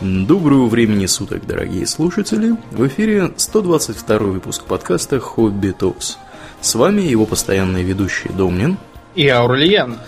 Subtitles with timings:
[0.00, 2.56] Доброго времени суток, дорогие слушатели!
[2.70, 6.16] В эфире 122 выпуск подкаста «Хобби Токс».
[6.62, 8.78] С вами его постоянные ведущие Домнин
[9.14, 9.98] и Аурлиен.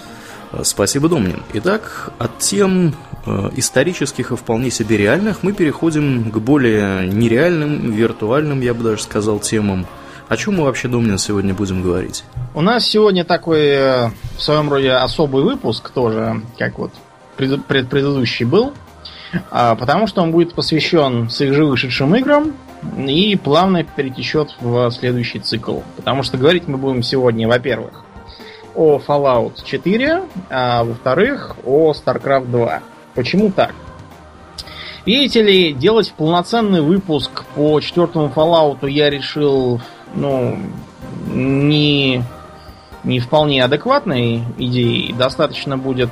[0.63, 1.43] Спасибо, Домнин.
[1.53, 2.95] Итак, от тем
[3.27, 9.03] э, исторических и вполне себе реальных мы переходим к более нереальным, виртуальным, я бы даже
[9.03, 9.87] сказал, темам.
[10.27, 12.25] О чем мы вообще, Домнин, сегодня будем говорить?
[12.55, 16.93] У нас сегодня такой э, в своем роде особый выпуск тоже, как вот
[17.37, 18.73] пред, предыдущий был.
[19.51, 22.53] А, потому что он будет посвящен свежевышедшим играм
[22.99, 25.81] и плавно перетечет в следующий цикл.
[25.97, 28.05] Потому что говорить мы будем сегодня, во-первых,
[28.75, 32.81] о Fallout 4, а во-вторых, о StarCraft 2.
[33.15, 33.75] Почему так?
[35.05, 39.81] Видите ли, делать полноценный выпуск по четвертому Fallout я решил,
[40.15, 40.57] ну,
[41.27, 42.23] не,
[43.03, 45.13] не вполне адекватной идеей.
[45.13, 46.11] Достаточно будет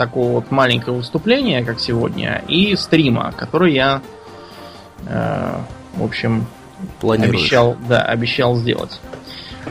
[0.00, 4.00] такого вот маленького выступления, как сегодня, и стрима, который я,
[5.06, 5.58] э,
[5.94, 6.46] в общем,
[7.02, 8.98] обещал, да, обещал сделать.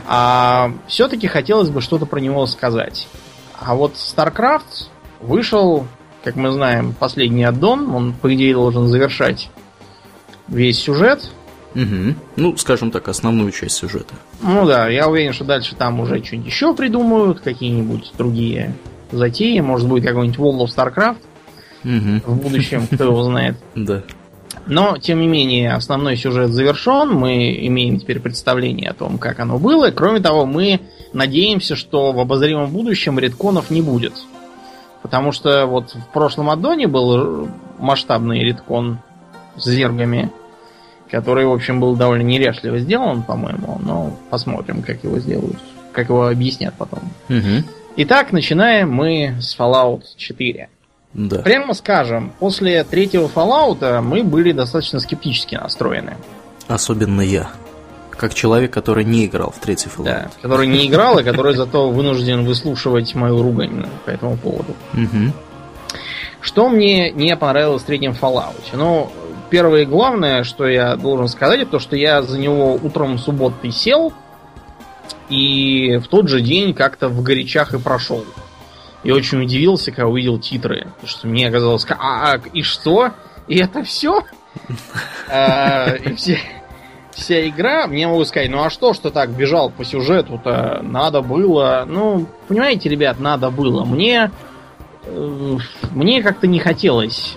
[0.06, 3.08] А все-таки хотелось бы что-то про него сказать.
[3.58, 4.86] А вот StarCraft
[5.20, 5.88] вышел,
[6.22, 7.92] как мы знаем, последний аддон.
[7.92, 9.50] Он, по идее, должен завершать
[10.46, 11.28] весь сюжет.
[11.74, 12.14] Угу.
[12.36, 14.14] Ну, скажем так, основную часть сюжета.
[14.42, 18.76] Ну да, я уверен, что дальше там уже что-нибудь еще придумают, какие-нибудь другие
[19.12, 19.60] затеи.
[19.60, 21.18] Может быть, какой-нибудь World of StarCraft
[21.84, 22.32] угу.
[22.32, 23.56] в будущем, кто его знает.
[23.74, 24.02] Да.
[24.66, 27.10] Но, тем не менее, основной сюжет завершен.
[27.12, 29.90] Мы имеем теперь представление о том, как оно было.
[29.90, 30.80] Кроме того, мы
[31.12, 34.12] надеемся, что в обозримом будущем редконов не будет.
[35.02, 38.98] Потому что вот в прошлом аддоне был масштабный редкон
[39.56, 40.30] с зергами,
[41.10, 43.80] который, в общем, был довольно неряшливо сделан, по-моему.
[43.82, 45.58] Но посмотрим, как его сделают.
[45.92, 47.00] Как его объяснят потом.
[47.28, 47.64] Угу.
[47.96, 50.68] Итак, начинаем мы с Fallout 4.
[51.12, 51.38] Да.
[51.42, 56.16] Прямо скажем, после третьего Fallout мы были достаточно скептически настроены.
[56.68, 57.50] Особенно я.
[58.10, 60.04] Как человек, который не играл в третий Fallout.
[60.04, 64.76] Да, который не играл и который зато вынужден выслушивать мою ругань по этому поводу.
[64.94, 65.32] Угу.
[66.40, 68.54] Что мне не понравилось в третьем Fallout?
[68.72, 69.10] Ну,
[69.50, 73.72] первое и главное, что я должен сказать, это то, что я за него утром субботы
[73.72, 74.12] сел,
[75.30, 78.24] и в тот же день как-то в горячах и прошел.
[79.02, 80.88] И очень удивился, когда увидел титры.
[81.04, 83.12] Что мне оказалось, а, а и что?
[83.48, 84.22] И это все?
[85.32, 86.40] А, все,
[87.12, 91.84] вся игра, мне могу сказать, ну а что, что так бежал по сюжету-то, надо было.
[91.86, 93.84] Ну, понимаете, ребят, надо было.
[93.84, 94.32] Мне,
[95.04, 95.56] э,
[95.92, 97.36] мне как-то не хотелось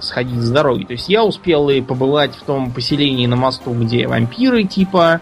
[0.00, 0.84] сходить с дороги.
[0.84, 5.20] То есть я успел и побывать в том поселении на мосту, где вампиры типа,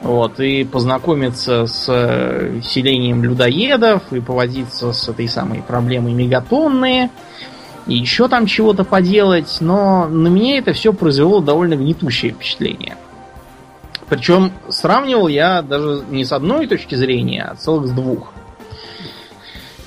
[0.00, 7.10] вот, и познакомиться с э, селением людоедов, и повозиться с этой самой проблемой мегатонные,
[7.86, 12.96] и еще там чего-то поделать, но на меня это все произвело довольно гнетущее впечатление.
[14.08, 18.32] Причем сравнивал я даже не с одной точки зрения, а целых с двух.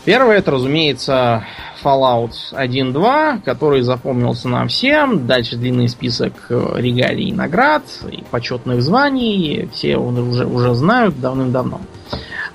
[0.04, 1.46] Первое, это, разумеется,
[1.84, 5.28] Fallout 1.2, который запомнился нам всем.
[5.28, 9.70] Дальше длинный список э, регалий и наград, и почетных званий.
[9.74, 11.82] Все уже, уже знают давным-давно.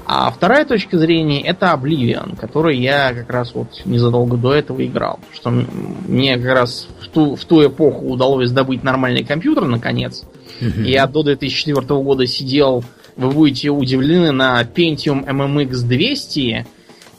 [0.09, 5.19] А вторая точка зрения это Oblivion, который я как раз вот незадолго до этого играл.
[5.33, 10.23] Что мне как раз в ту, в ту эпоху удалось добыть нормальный компьютер, наконец.
[10.61, 10.85] Mm-hmm.
[10.85, 12.85] Я до 2004 года сидел,
[13.17, 16.67] вы будете удивлены, на Pentium MMX 200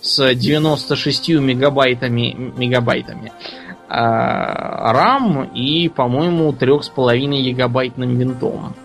[0.02, 3.31] с 96 мегабайтами, мегабайтами
[3.90, 8.75] а, RAM и, по-моему, 3,5 гигабайтным винтом.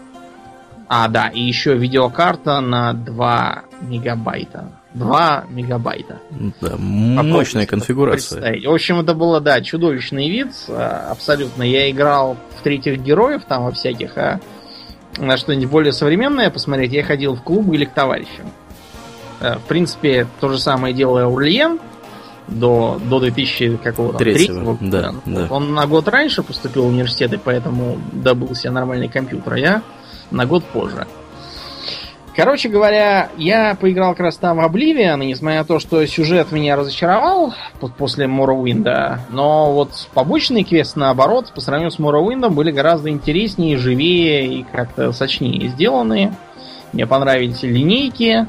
[0.88, 4.72] А, да, и еще видеокарта на 2 мегабайта.
[4.94, 6.20] 2 мегабайта.
[6.60, 8.60] Да, мощная конфигурация.
[8.68, 10.48] В общем, это было, да, чудовищный вид.
[10.68, 11.62] А, абсолютно.
[11.62, 14.40] Я играл в третьих героев там во всяких, а
[15.18, 18.52] на что-нибудь более современное посмотреть, я ходил в клуб или к товарищам.
[19.42, 21.80] Э, в принципе, то же самое делал Урлиен
[22.46, 24.78] до, до 2000 какого-то третьего.
[24.80, 25.46] Да, да.
[25.50, 29.82] Он на год раньше поступил в университет, и поэтому добыл себе нормальный компьютер, а я
[30.30, 31.06] на год позже.
[32.34, 36.50] Короче говоря, я поиграл как раз там в Oblivion, и несмотря на то, что сюжет
[36.50, 37.52] меня разочаровал
[37.98, 44.46] после Morrowind'а, но вот побочные квесты, наоборот, по сравнению с Morrowind'ом, были гораздо интереснее, живее
[44.46, 46.34] и как-то сочнее сделаны.
[46.92, 48.46] Мне понравились линейки,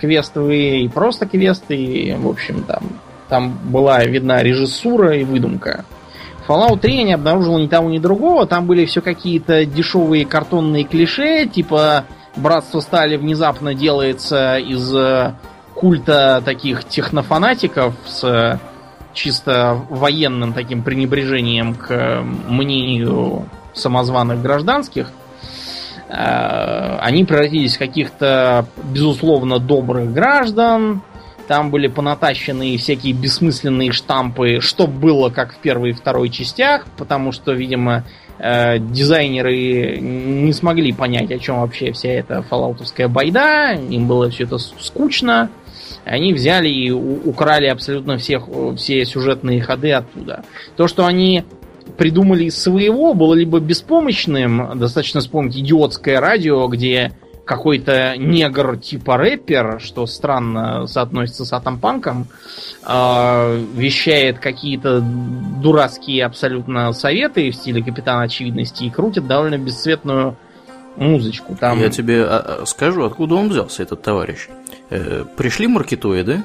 [0.00, 2.82] квестовые, и просто квесты, и, в общем, там,
[3.28, 5.84] там была видна режиссура и выдумка.
[6.48, 8.46] Fallout 3 я не обнаружил ни того, ни другого.
[8.46, 12.06] Там были все какие-то дешевые картонные клише, типа
[12.36, 15.34] Братство Стали внезапно делается из э,
[15.74, 18.60] культа таких технофанатиков с
[19.12, 25.19] чисто военным таким пренебрежением к мнению самозваных гражданских, э,
[26.10, 31.02] они превратились в каких-то, безусловно, добрых граждан.
[31.46, 37.32] Там были понатащены всякие бессмысленные штампы, что было как в первой и второй частях, потому
[37.32, 38.04] что, видимо,
[38.38, 43.72] э, дизайнеры не смогли понять, о чем вообще вся эта фоллаутовская байда.
[43.72, 45.50] Им было все это скучно.
[46.04, 48.44] Они взяли и украли абсолютно всех,
[48.76, 50.44] все сюжетные ходы оттуда.
[50.76, 51.44] То, что они
[52.00, 57.12] придумали из своего, было либо беспомощным, достаточно вспомнить идиотское радио, где
[57.44, 62.26] какой-то негр типа рэпер, что странно соотносится с атомпанком,
[62.86, 70.38] э, вещает какие-то дурацкие абсолютно советы в стиле Капитана Очевидности и крутит довольно бесцветную
[70.96, 71.54] музычку.
[71.54, 71.80] Там...
[71.80, 74.48] Я тебе а, а, скажу, откуда он взялся, этот товарищ.
[74.88, 76.44] Э, пришли маркетоиды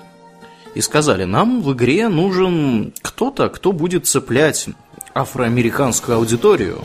[0.74, 4.68] и сказали, нам в игре нужен кто-то, кто будет цеплять
[5.14, 6.80] афроамериканскую аудиторию.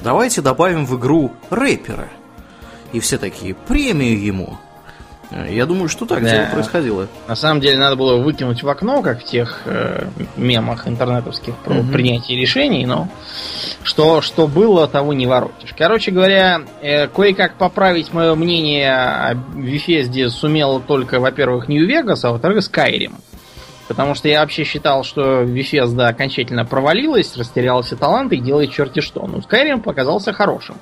[0.00, 2.08] Давайте добавим в игру рэпера.
[2.92, 4.58] И все такие, премию ему.
[5.30, 6.30] Э, я думаю, что так да.
[6.30, 7.08] дело происходило.
[7.26, 10.06] На самом деле надо было выкинуть в окно, как в тех э,
[10.36, 11.92] мемах интернетовских про угу.
[11.92, 13.08] принятие решений, но
[13.82, 15.74] что, что было, того не воротишь.
[15.76, 22.58] Короче говоря, э, кое-как поправить мое мнение о Вифезде сумел только, во-первых, Нью-Вегас, а во-вторых,
[22.58, 23.14] Skyrim.
[23.88, 29.00] Потому что я вообще считал, что Вифезда окончательно провалилась, растеряла все таланты и делает черти
[29.00, 29.26] что.
[29.26, 30.76] Но Skyrim показался хорошим.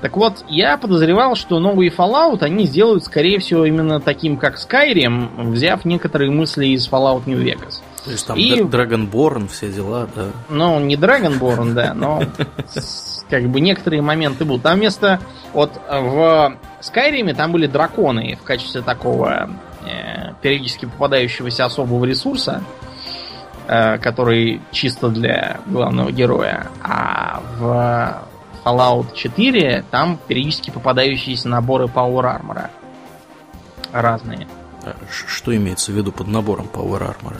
[0.00, 5.52] Так вот, я подозревал, что новый Fallout они сделают, скорее всего, именно таким, как Skyrim,
[5.52, 7.80] взяв некоторые мысли из Fallout New Vegas.
[8.04, 8.60] То есть там и...
[8.60, 10.26] Dragonborn, все дела, да.
[10.50, 12.22] Ну, не Dragonborn, да, но
[13.30, 14.62] как бы некоторые моменты будут.
[14.62, 15.20] Там вместо...
[15.54, 19.48] Вот в Skyrim там были драконы в качестве такого
[20.44, 22.62] периодически попадающегося особого ресурса,
[23.66, 26.66] э, который чисто для главного героя.
[26.82, 28.22] А в
[28.62, 32.68] Fallout 4 там периодически попадающиеся наборы Power Armor.
[33.90, 34.46] Разные.
[34.82, 37.38] А что имеется в виду под набором Power Armor?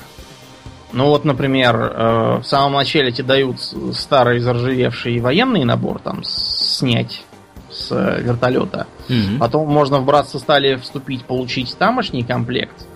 [0.94, 3.60] Ну вот, например, э, в самом начале тебе дают
[3.92, 7.22] старый заржавевший военный набор, там, снять
[7.70, 8.86] с вертолета.
[9.10, 9.38] Mm-hmm.
[9.40, 12.86] Потом можно в братство стали вступить, получить тамошний комплект.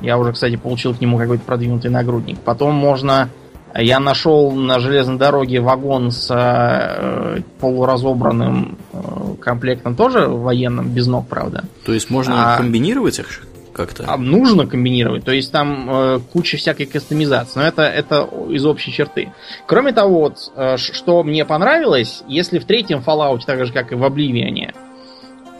[0.00, 2.38] Я уже, кстати, получил к нему какой-то продвинутый нагрудник.
[2.40, 3.30] Потом можно
[3.74, 8.98] я нашел на железной дороге вагон с э, полуразобранным э,
[9.40, 11.64] комплектом, тоже военным, без ног, правда.
[11.86, 13.42] То есть можно а, комбинировать их
[13.72, 14.04] как-то?
[14.08, 15.24] А нужно комбинировать.
[15.24, 17.60] То есть там э, куча всякой кастомизации.
[17.60, 19.32] Но это, это из общей черты.
[19.66, 23.94] Кроме того, вот, э, что мне понравилось, если в третьем Fallout, так же как и
[23.94, 24.74] в Обливионе,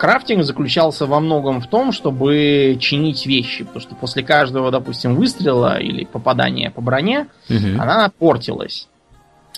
[0.01, 3.65] крафтинг заключался во многом в том, чтобы чинить вещи.
[3.65, 7.79] Потому что после каждого, допустим, выстрела или попадания по броне, угу.
[7.79, 8.89] она портилась.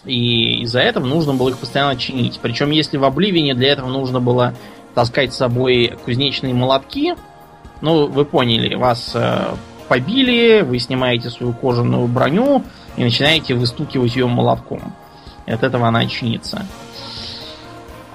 [0.05, 2.41] И из-за этого нужно было их постоянно чинить.
[2.43, 4.53] Причем, если в Обливине для этого нужно было
[4.97, 7.15] таскать с собой кузнечные молотки,
[7.81, 9.55] ну, вы поняли, вас э,
[9.87, 12.65] побили, вы снимаете свою кожаную броню
[12.97, 14.93] и начинаете выстукивать ее молотком.
[15.47, 16.67] И от этого она чинится.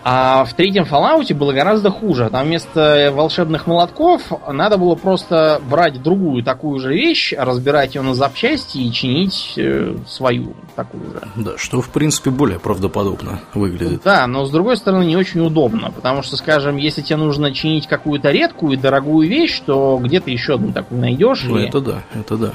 [0.09, 2.29] А в третьем Fallout было гораздо хуже.
[2.31, 8.13] Там вместо волшебных молотков надо было просто брать другую такую же вещь, разбирать ее на
[8.15, 11.27] запчасти и чинить э, свою такую же.
[11.35, 14.03] Да, что в принципе более правдоподобно выглядит.
[14.05, 17.85] Да, но с другой стороны не очень удобно, потому что, скажем, если тебе нужно чинить
[17.87, 21.43] какую-то редкую и дорогую вещь, то где ты еще одну такую найдешь?
[21.43, 21.65] Ну, и...
[21.65, 22.51] это да, это да.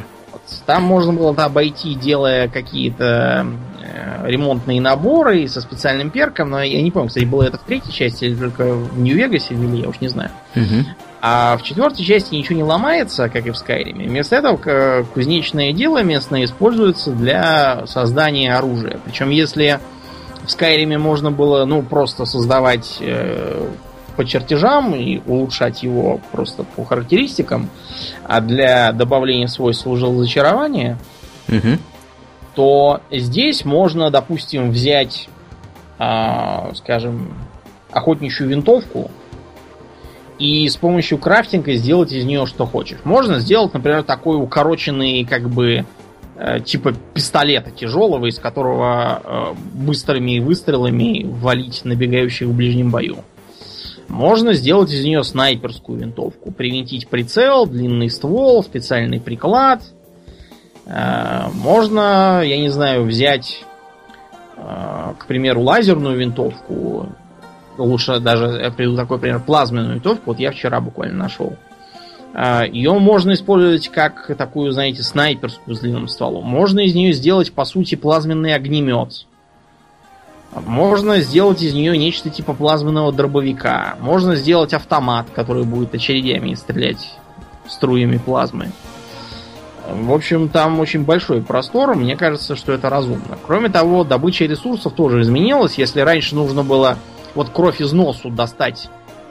[0.65, 3.47] Там можно было обойти, делая какие-то
[4.25, 8.25] ремонтные наборы со специальным перком, но я не помню, кстати, было это в третьей части
[8.25, 10.31] или только в Нью-Вегасе ввели, я уж не знаю.
[10.55, 10.87] Угу.
[11.21, 14.07] А в четвертой части ничего не ломается, как и в Скайриме.
[14.07, 18.99] Вместо этого кузнечное дело местное используется для создания оружия.
[19.05, 19.79] Причем если
[20.45, 23.71] в Скайриме можно было, ну, просто создавать э,
[24.17, 27.71] по чертежам и улучшать его просто по характеристикам,
[28.25, 30.99] а для добавления свойств служило зачарование,
[31.49, 31.79] угу
[32.55, 35.29] то здесь можно, допустим, взять,
[35.99, 37.35] э, скажем,
[37.91, 39.11] охотничью винтовку
[40.39, 42.99] и с помощью крафтинга сделать из нее что хочешь.
[43.05, 45.87] Можно сделать, например, такой укороченный, как бы,
[46.37, 53.19] э, типа пистолета тяжелого, из которого э, быстрыми выстрелами валить набегающих в ближнем бою.
[54.09, 59.81] Можно сделать из нее снайперскую винтовку, привинтить прицел, длинный ствол, специальный приклад–
[60.87, 63.65] можно, я не знаю, взять,
[64.57, 67.09] э, к примеру, лазерную винтовку.
[67.79, 70.23] Лучше даже, я приведу такой пример, плазменную винтовку.
[70.27, 71.57] Вот я вчера буквально нашел.
[72.35, 76.45] А, Ее можно использовать как такую, знаете, снайперскую с длинным стволом.
[76.45, 79.27] Можно из нее сделать, по сути, плазменный огнемет.
[80.55, 83.97] Можно сделать из нее нечто типа плазменного дробовика.
[84.01, 87.17] Можно сделать автомат, который будет очередями стрелять
[87.67, 88.71] струями плазмы.
[89.89, 93.37] В общем, там очень большой простор, мне кажется, что это разумно.
[93.47, 95.77] Кроме того, добыча ресурсов тоже изменилась.
[95.77, 96.99] Если раньше нужно было
[97.35, 98.89] вот кровь из носу достать,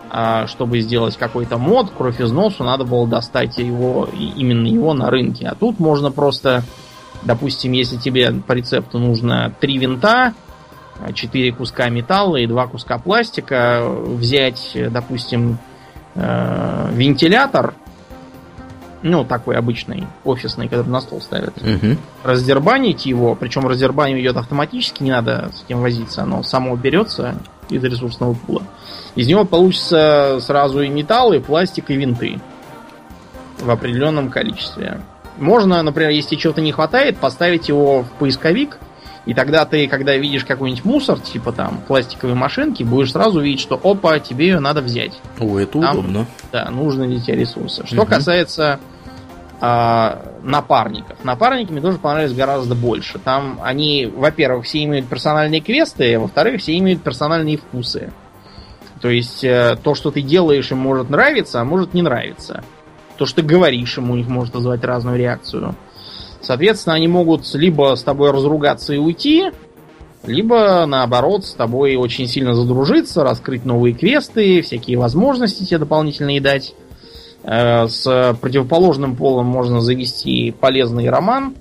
[0.10, 5.10] а, чтобы сделать какой-то мод, кровь из носу надо было достать его, именно его на
[5.10, 5.48] рынке.
[5.48, 6.64] А тут можно просто,
[7.24, 10.34] допустим, если тебе по рецепту нужно три винта,
[11.14, 15.58] 4 куска металла и 2 куска пластика, взять, допустим,
[16.16, 17.74] э, вентилятор,
[19.04, 21.98] ну, такой обычный, офисный, который на стол ставят, Угу.
[22.24, 27.36] раздербанить его, причем раздербанивание идет автоматически, не надо с этим возиться, оно само берется
[27.70, 28.64] из ресурсного пула.
[29.16, 32.40] Из него получится сразу и металл, и пластик, и винты
[33.60, 35.02] в определенном количестве.
[35.38, 38.78] Можно, например, если чего-то не хватает, поставить его в поисковик,
[39.26, 43.80] и тогда ты, когда видишь какой-нибудь мусор, типа там пластиковые машинки, будешь сразу видеть, что
[43.84, 45.14] опа, тебе ее надо взять.
[45.40, 46.26] О, это Там- удобно.
[46.52, 47.86] Да, нужны ли тебе ресурсы.
[47.86, 48.06] Что Мгм.
[48.08, 48.80] касается
[49.64, 51.24] а, напарников.
[51.24, 53.20] Напарники мне тоже понравились гораздо больше.
[53.20, 58.12] Там они, во-первых, все имеют персональные квесты, а во-вторых, все имеют персональные вкусы.
[59.02, 62.64] То есть э, то, что ты делаешь, им может нравиться, а может не нравиться.
[63.18, 65.76] То, что ты говоришь, ему у них может вызывать разную реакцию.
[66.42, 69.52] Соответственно, они могут либо с тобой разругаться и уйти,
[70.26, 76.76] либо, наоборот, с тобой очень сильно задружиться, раскрыть новые квесты, всякие возможности тебе дополнительные дать.
[77.44, 81.56] Э, С противоположным полом можно завести полезный роман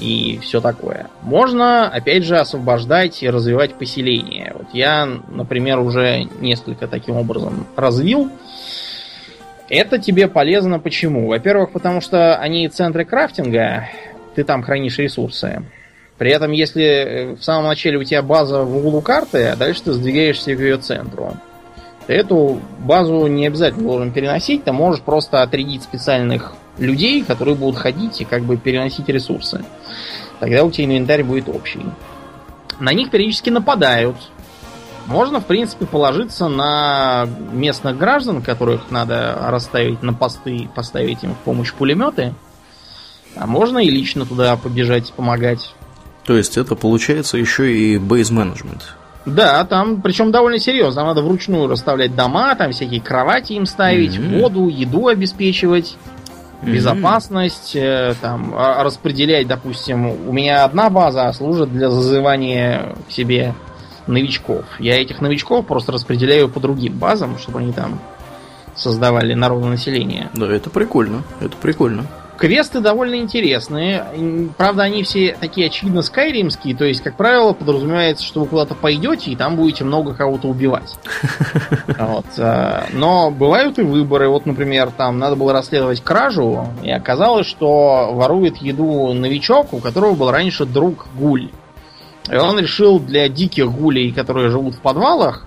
[0.00, 1.08] и все такое.
[1.22, 4.52] Можно, опять же, освобождать и развивать поселение.
[4.58, 8.30] Вот я, например, уже несколько таким образом развил.
[9.72, 11.28] Это тебе полезно почему?
[11.28, 13.88] Во-первых, потому что они центры крафтинга,
[14.34, 15.62] ты там хранишь ресурсы.
[16.18, 19.84] При этом, если э, в самом начале у тебя база в углу карты, а дальше
[19.84, 21.38] ты сдвигаешься к ее центру,
[22.06, 27.78] ты эту базу не обязательно должен переносить, ты можешь просто отрядить специальных людей, которые будут
[27.78, 29.64] ходить и как бы переносить ресурсы.
[30.38, 31.86] Тогда у тебя инвентарь будет общий.
[32.78, 34.16] На них периодически нападают.
[35.06, 41.38] Можно, в принципе, положиться на местных граждан, которых надо расставить на посты, поставить им в
[41.38, 42.34] помощь пулеметы.
[43.36, 45.74] А можно и лично туда побежать, помогать.
[46.24, 48.94] То есть это получается еще и бейз-менеджмент.
[49.24, 51.00] Да, там, причем довольно серьезно.
[51.00, 54.38] Там надо вручную расставлять дома, там всякие кровати им ставить, Мгм.
[54.38, 55.96] воду, еду обеспечивать,
[56.62, 56.72] Мгм.
[56.72, 63.54] безопасность, э, там, а- распределять, допустим, у меня одна база служит для зазывания к себе
[64.06, 64.64] новичков.
[64.78, 68.00] Я этих новичков просто распределяю по другим базам, чтобы они там
[68.74, 70.30] создавали народонаселение.
[70.34, 71.22] Да, это прикольно.
[71.40, 72.06] Это прикольно.
[72.38, 74.04] Квесты довольно интересные.
[74.56, 76.74] Правда, они все такие очевидно скайримские.
[76.74, 80.96] То есть, как правило, подразумевается, что вы куда-то пойдете и там будете много кого-то убивать.
[81.98, 82.26] Вот.
[82.38, 84.28] э, Но бывают и выборы.
[84.28, 90.14] Вот, например, там надо было расследовать кражу, и оказалось, что ворует еду новичок, у которого
[90.14, 91.50] был раньше друг гуль.
[92.30, 95.44] И он решил для диких гулей, которые живут в подвалах,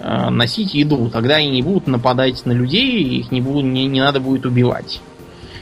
[0.00, 1.08] э, носить еду.
[1.10, 5.00] Тогда они не будут нападать на людей, их не, будут, не, не надо будет убивать.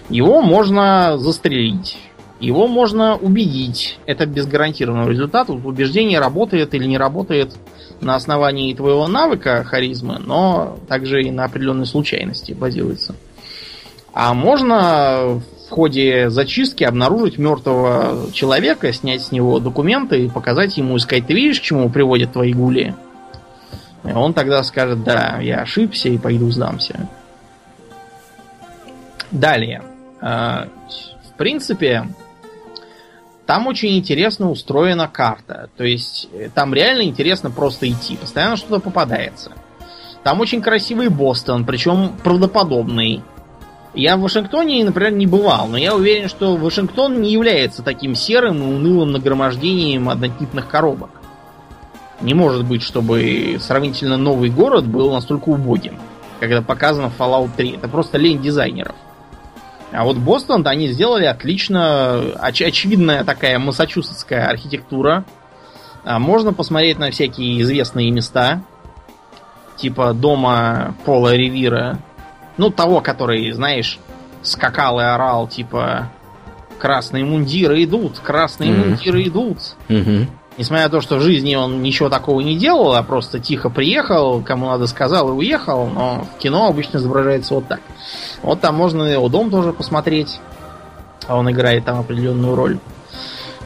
[0.09, 1.99] Его можно застрелить.
[2.39, 3.99] Его можно убедить.
[4.05, 5.53] Это без гарантированного результата.
[5.53, 7.55] Убеждение работает или не работает
[8.01, 13.15] на основании твоего навыка харизмы, но также и на определенной случайности базируется.
[14.13, 20.99] А можно в ходе зачистки обнаружить мертвого человека, снять с него документы и показать ему,
[20.99, 22.95] сказать, ты видишь, к чему приводят твои гули?
[24.05, 27.09] И он тогда скажет, да, я ошибся и пойду сдамся.
[29.33, 29.83] Далее.
[30.21, 30.67] Э,
[31.29, 32.07] В принципе,
[33.47, 35.69] там очень интересно устроена карта.
[35.77, 38.17] То есть э, там реально интересно просто идти.
[38.17, 39.53] Постоянно что-то попадается.
[40.23, 43.23] Там очень красивый Бостон, причем правдоподобный.
[43.97, 48.59] Я в Вашингтоне, например, не бывал, но я уверен, что Вашингтон не является таким серым
[48.59, 51.09] и унылым нагромождением однотипных коробок.
[52.21, 55.99] Не может быть, чтобы сравнительно новый город был настолько убогим,
[56.41, 57.77] когда показано Fallout 3.
[57.77, 58.95] Это просто лень дизайнеров.
[59.93, 62.21] А вот Бостон они сделали отлично.
[62.43, 65.25] Оч- очевидная такая массачусетская архитектура.
[66.05, 68.63] А, Можно посмотреть на всякие известные места.
[69.77, 71.99] Типа дома Пола Ревира.
[72.57, 73.99] Ну, того, который, знаешь,
[74.43, 76.11] скакал и орал, типа
[76.79, 78.81] Красные мундиры идут, красные Мгм.
[78.91, 79.59] мундиры идут.
[79.89, 80.29] Мгм.
[80.59, 84.43] Несмотря на то, что в жизни он ничего такого не делал, а просто тихо приехал,
[84.43, 87.81] кому надо сказал и уехал, но в кино обычно изображается вот так.
[88.43, 90.41] Вот там можно его дом тоже посмотреть,
[91.27, 92.79] а он играет там определенную роль.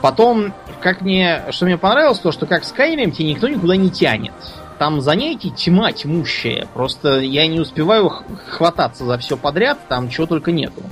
[0.00, 4.32] Потом, как мне, что мне понравилось, то, что как Skyrim тебе никто никуда не тянет.
[4.80, 6.66] Там занятий тьма тьмущая.
[6.72, 8.10] Просто я не успеваю
[8.48, 10.82] хвататься за все подряд, там чего только нету.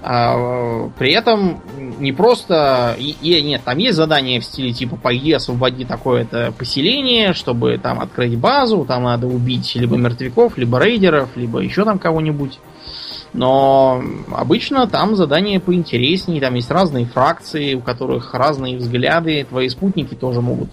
[0.00, 1.60] А, при этом
[1.98, 2.96] не просто...
[2.98, 8.00] И, и, нет, там есть задания в стиле типа пойди освободи такое-то поселение, чтобы там
[8.00, 12.58] открыть базу, там надо убить либо мертвяков, либо рейдеров, либо еще там кого-нибудь.
[13.34, 20.14] Но обычно там задания поинтереснее, там есть разные фракции, у которых разные взгляды, твои спутники
[20.14, 20.70] тоже могут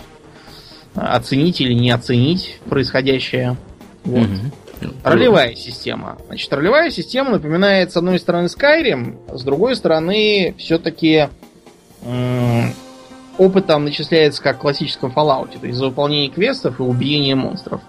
[0.95, 3.57] оценить или не оценить происходящее.
[4.03, 4.27] Вот.
[4.27, 4.93] Угу.
[5.03, 6.17] Ролевая система.
[6.27, 11.29] Значит, ролевая система напоминает, с одной стороны, Skyrim, с другой стороны, все-таки
[13.37, 17.81] опыт там начисляется как в классическом Fallout, то есть за выполнение квестов и убиение монстров.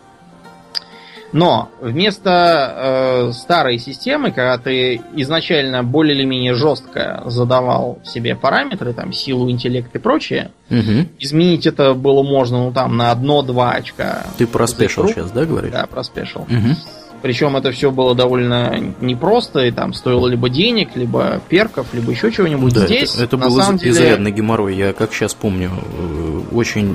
[1.34, 8.92] Но вместо э, старой системы, когда ты изначально более или менее жестко задавал себе параметры,
[8.92, 11.08] там силу, интеллект и прочее, угу.
[11.18, 14.22] изменить это было можно, ну там на одно-два очка.
[14.38, 15.72] Ты про SPECIAL сейчас, да, говоришь?
[15.72, 16.42] Да, про SPECIAL.
[16.42, 16.76] Угу.
[17.20, 22.30] Причем это все было довольно непросто, и там стоило либо денег, либо перков, либо еще
[22.30, 22.74] чего-нибудь.
[22.74, 23.90] Да, Здесь, это, это было самом деле...
[23.90, 24.76] изрядно геморрой.
[24.76, 26.94] Я, как сейчас помню, э, очень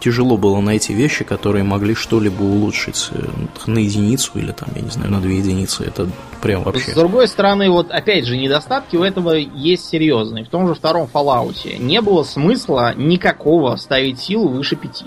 [0.00, 3.22] тяжело было найти вещи, которые могли что-либо улучшить э,
[3.66, 5.84] на единицу или там, я не знаю, на две единицы.
[5.84, 6.08] Это
[6.40, 6.90] прям вообще...
[6.90, 10.44] С другой стороны, вот опять же, недостатки у этого есть серьезные.
[10.44, 15.06] В том же втором Fallout не было смысла никакого ставить силу выше пяти.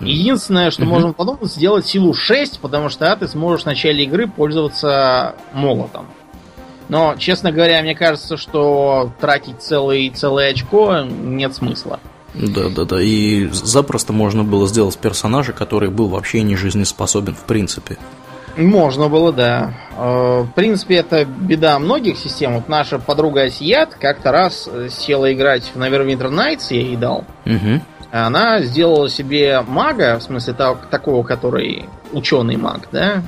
[0.00, 0.90] Единственное, что угу.
[0.92, 6.06] можем подумать, сделать силу 6, потому что ты сможешь в начале игры пользоваться молотом.
[6.88, 12.00] Но, честно говоря, мне кажется, что тратить целый, целое очко нет смысла.
[12.34, 13.00] Да, да, да.
[13.00, 17.96] И запросто можно было сделать персонажа, который был вообще не жизнеспособен в принципе.
[18.56, 19.74] Можно было, да.
[19.96, 22.54] Э, в принципе, это беда многих систем.
[22.54, 27.24] Вот наша подруга Асият как-то раз села играть в Neverwinter Nights, я ей дал.
[27.46, 27.80] Угу.
[28.10, 33.22] Она сделала себе мага, в смысле так, такого, который ученый маг, да?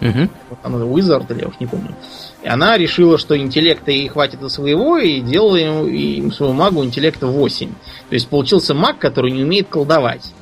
[0.00, 0.28] Угу.
[0.62, 1.94] Она Wizard, или я уж не помню.
[2.42, 6.82] И она решила, что интеллекта ей хватит и своего, и делала ему, и своему магу
[6.84, 7.68] интеллекта 8.
[7.68, 10.32] То есть получился маг, который не умеет колдовать.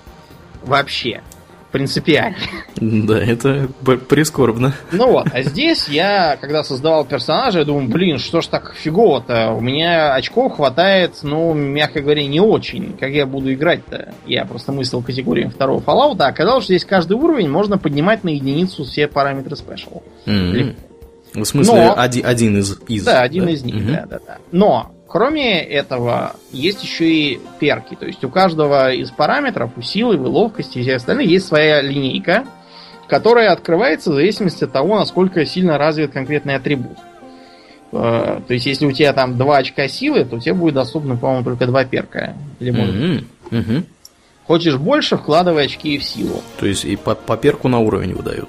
[0.62, 1.22] Вообще
[1.72, 2.36] принципиально.
[2.76, 3.68] Да, это
[4.08, 4.74] прискорбно.
[4.92, 9.52] Ну вот, а здесь я, когда создавал персонажа, я думаю, блин, что ж так фигово-то?
[9.52, 12.96] У меня очков хватает, ну, мягко говоря, не очень.
[12.98, 14.12] Как я буду играть-то?
[14.26, 18.30] Я просто мыслил категориям второго Fallout, а оказалось, что здесь каждый уровень можно поднимать на
[18.30, 20.02] единицу все параметры спешл.
[20.26, 20.76] Mm-hmm.
[21.34, 21.94] В смысле, Но...
[21.98, 23.04] один, один из, из.
[23.04, 23.50] Да, один да?
[23.50, 23.92] из них, mm-hmm.
[23.92, 24.36] да, да, да.
[24.50, 27.94] Но Кроме этого, есть еще и перки.
[27.94, 31.80] То есть у каждого из параметров, у силы, у ловкости и всех остальных есть своя
[31.80, 32.44] линейка,
[33.08, 36.98] которая открывается в зависимости от того, насколько сильно развит конкретный атрибут.
[37.90, 41.44] Э, то есть, если у тебя там 2 очка силы, то тебе будет доступно, по-моему,
[41.44, 42.34] только 2 перка.
[42.60, 43.24] Или может mm-hmm.
[43.50, 43.84] Mm-hmm.
[44.48, 46.42] Хочешь больше, вкладывай очки в силу.
[46.58, 48.48] То есть и по, по перку на уровень выдают?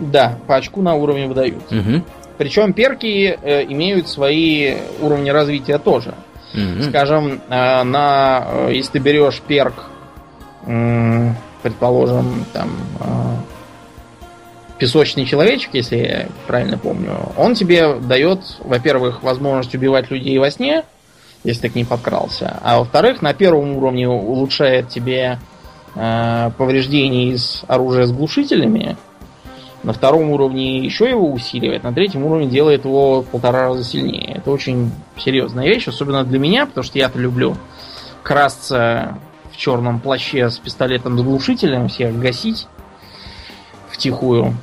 [0.00, 1.70] Да, по очку на уровень выдают.
[1.70, 2.02] Угу.
[2.40, 6.14] Причем перки э, имеют свои уровни развития тоже.
[6.54, 6.88] Mm-hmm.
[6.88, 9.74] Скажем, э, на, э, если ты берешь перк,
[10.66, 19.74] э, предположим, там э, песочный человечек, если я правильно помню, он тебе дает, во-первых, возможность
[19.74, 20.84] убивать людей во сне,
[21.44, 25.38] если ты к ним подкрался, а во-вторых, на первом уровне улучшает тебе
[25.94, 28.96] э, повреждения из оружия с глушителями,
[29.82, 34.34] на втором уровне еще его усиливает, на третьем уровне делает его в полтора раза сильнее.
[34.36, 37.56] Это очень серьезная вещь, особенно для меня, потому что я-то люблю
[38.22, 39.18] красться
[39.50, 42.66] в черном плаще с пистолетом с глушителем, всех гасить
[43.88, 44.54] втихую,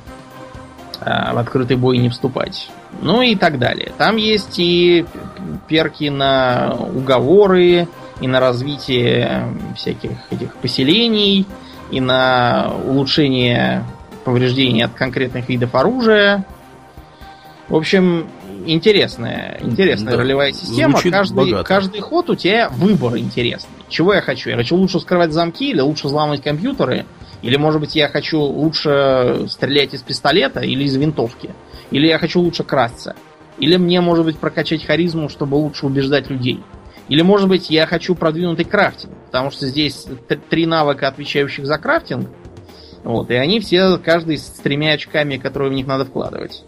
[1.00, 2.70] а в открытый бой не вступать.
[3.02, 3.92] Ну и так далее.
[3.98, 5.04] Там есть и
[5.66, 7.88] перки на уговоры,
[8.20, 9.44] и на развитие
[9.76, 11.46] всяких этих поселений,
[11.90, 13.84] и на улучшение
[14.28, 16.44] повреждений от конкретных видов оружия.
[17.68, 18.28] В общем,
[18.66, 21.00] интересная, интересная да, ролевая система.
[21.00, 23.70] Каждый, каждый ход у тебя выбор интересный.
[23.88, 24.50] Чего я хочу?
[24.50, 27.06] Я хочу лучше скрывать замки или лучше взламывать компьютеры?
[27.40, 31.54] Или, может быть, я хочу лучше стрелять из пистолета или из винтовки?
[31.90, 33.16] Или я хочу лучше красться?
[33.58, 36.62] Или мне, может быть, прокачать харизму, чтобы лучше убеждать людей?
[37.08, 40.06] Или, может быть, я хочу продвинутый крафтинг, потому что здесь
[40.50, 42.28] три навыка, отвечающих за крафтинг,
[43.08, 46.62] вот, и они все, каждый с тремя очками, которые в них надо вкладывать.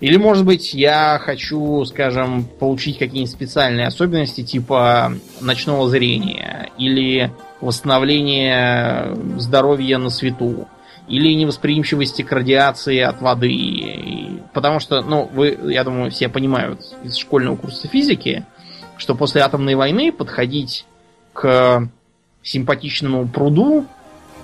[0.00, 9.16] Или, может быть, я хочу, скажем, получить какие-нибудь специальные особенности типа ночного зрения или восстановления
[9.38, 10.68] здоровья на свету
[11.08, 14.42] или невосприимчивости к радиации от воды.
[14.52, 18.44] Потому что, ну, вы, я думаю, все понимают из школьного курса физики,
[18.98, 20.84] что после атомной войны подходить
[21.32, 21.88] к
[22.42, 23.86] симпатичному пруду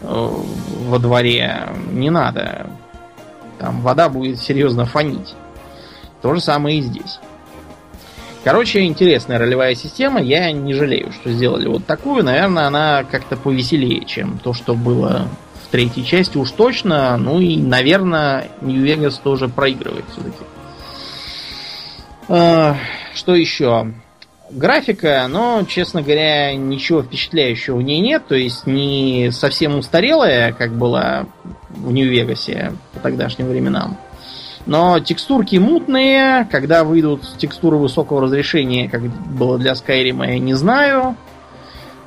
[0.02, 2.66] во дворе не надо.
[3.58, 5.34] Там вода будет серьезно фонить.
[6.20, 7.18] То же самое и здесь.
[8.44, 10.20] Короче, интересная ролевая система.
[10.20, 12.24] Я не жалею, что сделали вот такую.
[12.24, 15.28] Наверное, она как-то повеселее, чем то, что было
[15.64, 17.16] в третьей части уж точно.
[17.16, 20.44] Ну и, наверное, Нью-Вегас тоже проигрывает все-таки.
[22.28, 22.76] А,
[23.14, 23.92] что еще?
[24.52, 28.26] Графика, но, честно говоря, ничего впечатляющего в ней нет.
[28.26, 31.24] То есть не совсем устарелая, как была
[31.70, 33.96] в Нью-Вегасе по тогдашним временам.
[34.66, 41.16] Но текстурки мутные, когда выйдут текстуры высокого разрешения, как было для Skyrim, я не знаю.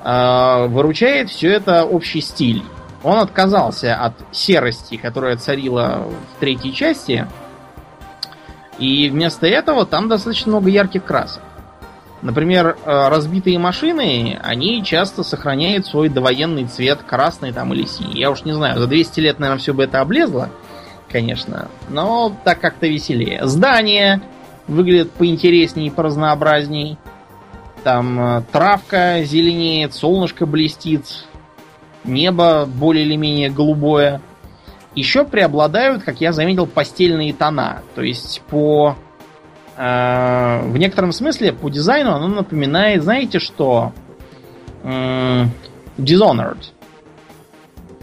[0.04, 2.64] А, выручает все это общий стиль.
[3.04, 7.28] Он отказался от серости, которая царила в третьей части.
[8.78, 11.42] И вместо этого там достаточно много ярких красок.
[12.22, 18.20] Например, э, разбитые машины, они часто сохраняют свой довоенный цвет, красный там или синий.
[18.20, 20.50] Я уж не знаю, за 200 лет, наверное, все бы это облезло
[21.16, 21.70] конечно.
[21.88, 23.48] Но так как-то веселее.
[23.48, 24.22] Здания
[24.68, 26.98] выглядят поинтереснее и поразнообразней.
[27.86, 31.26] Там э, травка зеленеет, солнышко блестит,
[32.04, 34.20] небо более или менее голубое.
[34.94, 37.82] Еще преобладают, как я заметил, постельные тона.
[37.96, 38.98] То есть по...
[39.78, 43.94] Э, в некотором смысле по дизайну оно напоминает, знаете что?
[44.84, 46.64] Dishonored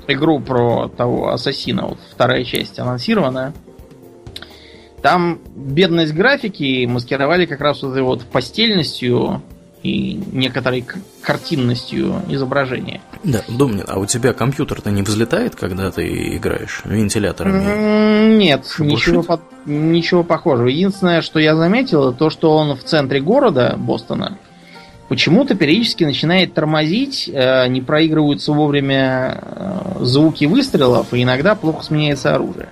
[0.08, 3.52] игру про того ассасина, вот вторая часть анонсирована.
[5.02, 9.42] Там бедность графики маскировали как раз вот этой вот постельностью
[9.82, 10.84] и некоторой
[11.22, 13.00] картинностью изображения.
[13.24, 18.36] Да, Домнин, а у тебя компьютер-то не взлетает, когда ты играешь вентиляторами?
[18.36, 20.68] Нет, ничего, по ничего похожего.
[20.68, 24.38] Единственное, что я заметил, то, что он в центре города Бостона,
[25.08, 32.34] почему-то периодически начинает тормозить, э, не проигрываются вовремя э, звуки выстрелов, и иногда плохо сменяется
[32.34, 32.68] оружие.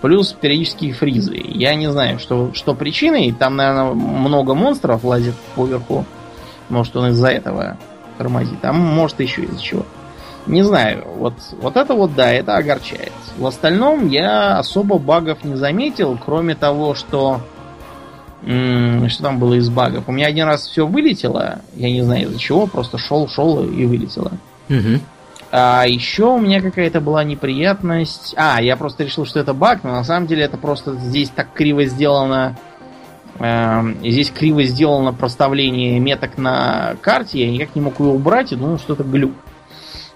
[0.00, 1.36] Плюс периодические фризы.
[1.36, 3.32] Я не знаю, что, что причиной.
[3.32, 6.04] Там, наверное, много монстров лазит поверху.
[6.68, 7.76] Может, он из-за этого
[8.18, 8.64] тормозит.
[8.64, 9.86] А может, еще из-за чего.
[10.46, 11.04] Не знаю.
[11.16, 13.12] Вот, вот это вот, да, это огорчает.
[13.36, 17.40] В остальном я особо багов не заметил, кроме того, что
[18.44, 20.04] что там было из багов?
[20.06, 23.84] У меня один раз все вылетело, я не знаю из-за чего, просто шел, шел и
[23.86, 24.32] вылетело.
[24.68, 25.00] Угу.
[25.50, 28.34] А еще у меня какая-то была неприятность.
[28.36, 31.52] А, я просто решил, что это баг, но на самом деле это просто здесь так
[31.54, 32.56] криво сделано.
[33.38, 38.56] Э, здесь криво сделано проставление меток на карте, я никак не мог его убрать и
[38.56, 39.32] думал, что это глюк.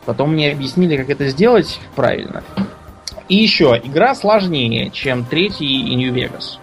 [0.05, 2.43] Потом мне объяснили, как это сделать правильно.
[3.29, 6.59] И еще, игра сложнее, чем третий и Vegas.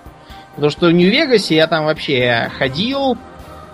[0.56, 3.18] Потому что в Нью-Вегасе я там вообще ходил,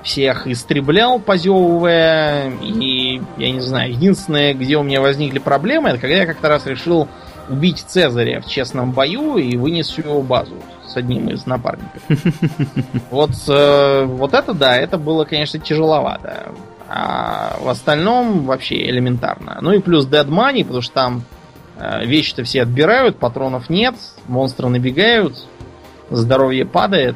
[0.03, 6.17] всех истреблял, позевывая, и, я не знаю, единственное, где у меня возникли проблемы, это когда
[6.17, 7.07] я как-то раз решил
[7.49, 10.55] убить Цезаря в честном бою и вынес его базу
[10.87, 12.01] с одним из напарников.
[13.09, 16.51] Вот, э, вот это да, это было, конечно, тяжеловато.
[16.87, 19.57] А в остальном вообще элементарно.
[19.61, 21.23] Ну и плюс Dead Money, потому что там
[21.77, 23.95] э, вещи-то все отбирают, патронов нет,
[24.27, 25.47] монстры набегают,
[26.09, 27.15] здоровье падает.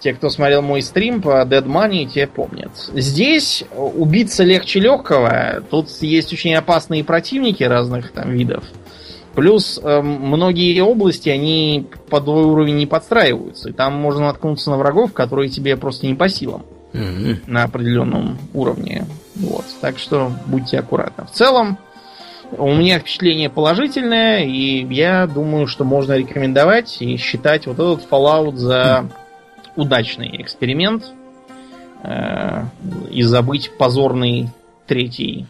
[0.00, 2.72] Те, кто смотрел мой стрим по Dead Money, те помнят.
[2.92, 5.62] Здесь убиться легче легкого.
[5.70, 8.64] Тут есть очень опасные противники разных там видов.
[9.34, 13.70] Плюс э, многие области, они под твой уровень не подстраиваются.
[13.70, 16.64] И там можно наткнуться на врагов, которые тебе просто не по силам.
[16.92, 17.44] Mm-hmm.
[17.46, 19.06] На определенном уровне.
[19.36, 19.64] Вот.
[19.80, 21.24] Так что будьте аккуратны.
[21.24, 21.78] В целом,
[22.58, 28.56] у меня впечатление положительное, и я думаю, что можно рекомендовать и считать вот этот Fallout
[28.56, 29.08] за
[29.74, 31.04] удачный эксперимент
[32.02, 32.64] э,
[33.10, 34.50] и забыть позорный
[34.86, 35.46] третий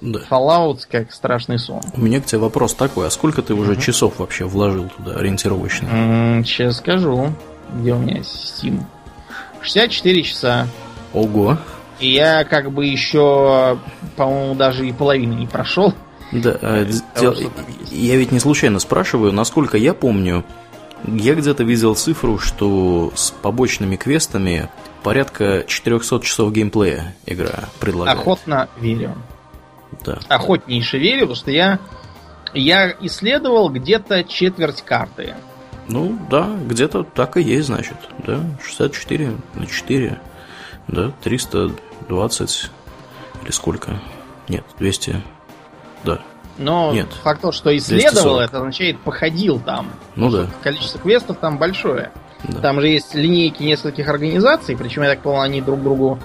[0.00, 0.20] да.
[0.30, 1.82] Fallout как страшный сон.
[1.94, 6.42] У меня к тебе вопрос такой, а сколько ты уже часов вообще вложил туда ориентировочно?
[6.44, 7.32] Сейчас скажу.
[7.74, 8.82] Где у меня Steam?
[9.60, 10.66] 64 часа.
[11.12, 11.58] Ого.
[11.98, 13.78] И я как бы еще,
[14.16, 15.94] по-моему, даже и половины не прошел.
[16.32, 16.86] Да, а,
[17.20, 17.34] дел...
[17.90, 20.44] я ведь не случайно спрашиваю, насколько я помню,
[21.06, 24.70] я где-то видел цифру, что с побочными квестами
[25.02, 28.18] порядка 400 часов геймплея игра предлагает.
[28.18, 29.14] Охотно верю.
[30.04, 30.18] Да.
[30.28, 31.78] Охотнейше верю, потому что я,
[32.54, 35.34] я исследовал где-то четверть карты.
[35.88, 37.96] Ну, да, где-то так и есть, значит.
[38.26, 40.20] Да, 64 на 4,
[40.88, 42.70] да, 320
[43.42, 44.00] или сколько?
[44.48, 45.22] Нет, 200,
[46.04, 46.20] да.
[46.58, 47.08] Но Нет.
[47.22, 48.48] факт тот, что исследовал, 240.
[48.48, 49.90] это означает походил там.
[50.14, 52.12] Ну да, Количество квестов там большое.
[52.44, 52.60] да.
[52.60, 56.18] Там же есть линейки нескольких организаций, причем, я так понял, они друг другу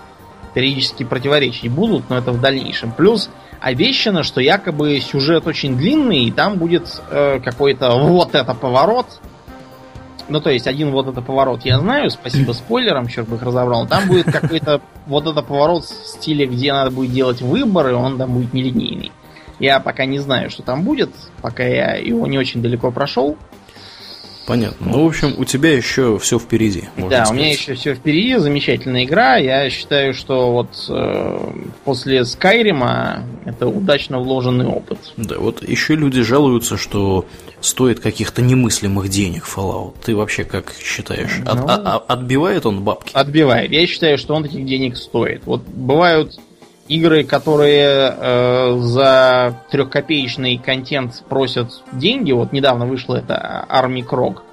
[0.54, 2.92] периодически противоречить будут, но это в дальнейшем.
[2.92, 3.30] Плюс
[3.66, 9.08] обещано, что якобы сюжет очень длинный, и там будет э, какой-то вот это поворот.
[10.30, 13.88] Ну, то есть, один вот это поворот я знаю, спасибо спойлерам, черт бы их разобрал.
[13.88, 18.34] Там будет какой-то вот это поворот в стиле, где надо будет делать выборы, он там
[18.36, 19.12] будет нелинейный.
[19.58, 21.10] Я пока не знаю, что там будет,
[21.42, 23.36] пока я его не очень далеко прошел.
[24.48, 24.88] Понятно.
[24.92, 26.84] Ну, в общем, у тебя еще все впереди.
[26.98, 27.32] Да, у сказать.
[27.34, 29.38] меня еще все впереди, замечательная игра.
[29.38, 31.40] Я считаю, что вот э,
[31.84, 35.00] после Скайрима это удачно вложенный опыт.
[35.18, 37.26] Да, вот еще люди жалуются, что
[37.60, 39.96] стоит каких-то немыслимых денег Fallout.
[40.04, 41.40] Ты вообще как считаешь?
[41.46, 41.66] От- Ну.
[41.68, 43.12] а- а- отбивает он бабки?
[43.14, 43.72] Отбивает.
[43.72, 45.42] Я считаю, что он этих денег стоит.
[45.46, 46.40] Вот бывают
[46.88, 52.32] игры, которые э, за трехкопеечный контент просят деньги.
[52.32, 54.44] Вот недавно вышла это Army Крог,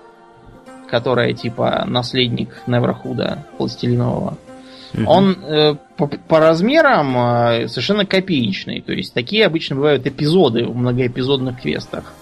[0.89, 4.39] которая типа наследник Неверхуда пластилинового.
[4.95, 5.09] Мгм.
[5.09, 8.81] Он э, по, по размерам э, совершенно копеечный.
[8.81, 12.13] То есть такие обычно бывают эпизоды в многоэпизодных квестах.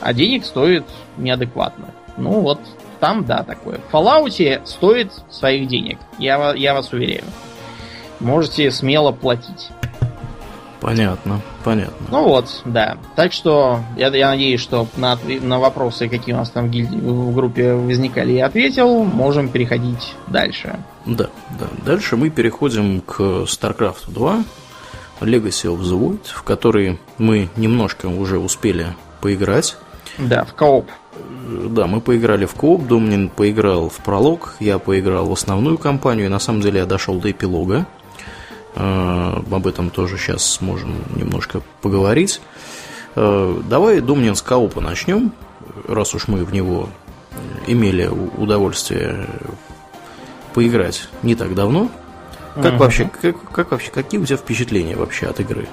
[0.00, 0.84] А денег стоит
[1.16, 1.86] неадекватно.
[2.16, 2.60] Ну вот
[3.00, 3.80] там да такое.
[3.90, 5.98] В Fallout стоит своих денег.
[6.18, 7.24] Я, я вас уверяю.
[8.20, 9.70] Можете смело платить.
[10.80, 12.06] Понятно, понятно.
[12.10, 12.98] Ну вот, да.
[13.16, 17.00] Так что я, я надеюсь, что на, на вопросы, какие у нас там в, гильдии-
[17.00, 19.02] в группе возникали, я ответил.
[19.02, 20.78] Можем переходить дальше.
[21.06, 21.66] Да, да.
[21.84, 24.44] Дальше мы переходим к StarCraft 2,
[25.22, 28.88] Legacy of the Void, в который мы немножко уже успели
[29.22, 29.76] поиграть.
[30.18, 30.88] Да, в кооп.
[31.70, 36.28] Да, мы поиграли в кооп, Домнин поиграл в пролог, я поиграл в основную кампанию, и
[36.28, 37.86] на самом деле я дошел до эпилога.
[38.76, 42.40] Э, Об этом тоже сейчас сможем немножко поговорить.
[43.14, 45.32] Э, Давай, Домнин, с коопа начнем,
[45.88, 46.88] раз уж мы в него
[47.66, 49.26] имели удовольствие
[50.54, 51.90] поиграть не так давно.
[52.54, 52.78] Как Мгм.
[52.78, 55.66] вообще, как, как вообще, какие у тебя впечатления вообще от игры?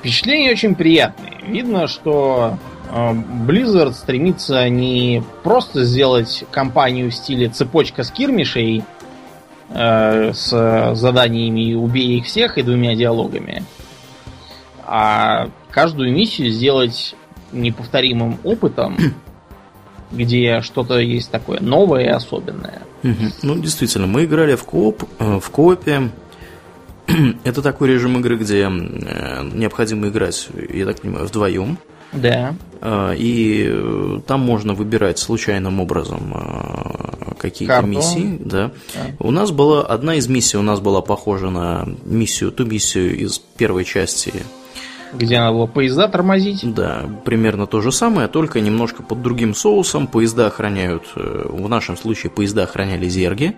[0.00, 1.34] Впечатления очень приятные.
[1.46, 2.56] Видно, что
[2.92, 3.12] э,
[3.46, 8.84] Blizzard стремится не просто сделать кампанию в стиле цепочка скирмишей
[9.70, 13.64] э, с заданиями «убей их всех» и двумя диалогами,
[14.84, 17.14] а каждую миссию сделать
[17.52, 18.96] неповторимым опытом,
[20.12, 22.82] где что-то есть такое новое и особенное.
[23.42, 26.10] Ну, действительно, мы играли в кооп, э, в коопе.
[27.44, 28.68] Это такой режим игры, где э,
[29.52, 31.78] необходимо играть, я так понимаю, вдвоем.
[32.10, 32.54] Да.
[33.18, 36.32] И там можно выбирать случайным образом
[37.38, 38.36] какие-то миссии.
[38.40, 38.70] Да.
[38.94, 39.00] Да.
[39.20, 43.38] У нас была одна из миссий, у нас была похожа на миссию, ту миссию из
[43.38, 44.32] первой части
[45.14, 46.60] Где надо было поезда тормозить.
[46.74, 50.06] Да, примерно то же самое, только немножко под другим соусом.
[50.06, 53.56] Поезда охраняют, э, в нашем случае поезда охраняли зерги.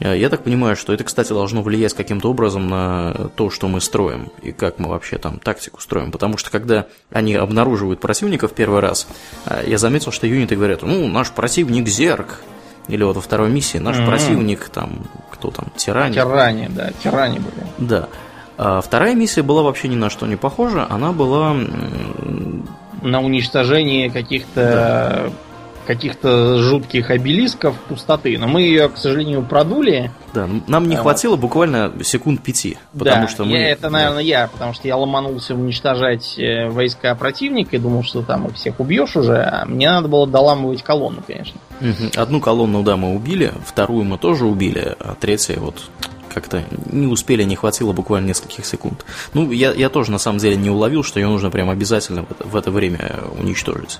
[0.00, 3.80] Э, Я так понимаю, что это, кстати, должно влиять каким-то образом на то, что мы
[3.80, 6.10] строим и как мы вообще там тактику строим.
[6.12, 9.06] Потому что когда они обнаруживают противника в первый раз,
[9.46, 12.40] э, я заметил, что юниты говорят, ну, наш противник зерг.
[12.88, 14.06] Или вот во второй миссии наш Мгм.
[14.06, 16.14] противник там, кто там, тиране.
[16.14, 17.66] Тиране, да, тиране были.
[17.78, 18.08] Да.
[18.58, 20.86] А вторая миссия была вообще ни на что не похожа.
[20.90, 21.54] Она была
[23.02, 25.32] на уничтожение каких-то
[25.86, 28.38] каких-то жутких обелисков пустоты.
[28.38, 30.10] Но мы ее, к сожалению, продули.
[30.34, 30.98] Да, нам не А.
[30.98, 33.52] хватило буквально секунд пяти, потому да, что мы...
[33.52, 38.22] я- это, наверное, я, потому что я ломанулся уничтожать э, войска противника и думал, что
[38.22, 41.60] там их всех убьешь уже, а мне надо было доламывать колонну, конечно.
[42.16, 45.82] Одну колонну, да, мы убили, вторую мы тоже убили, а третья вот
[46.32, 49.04] как-то не успели, не хватило буквально нескольких секунд.
[49.34, 52.30] Ну, я, я тоже на самом деле не уловил, что ее нужно прям обязательно в
[52.32, 53.98] это, в это время уничтожить.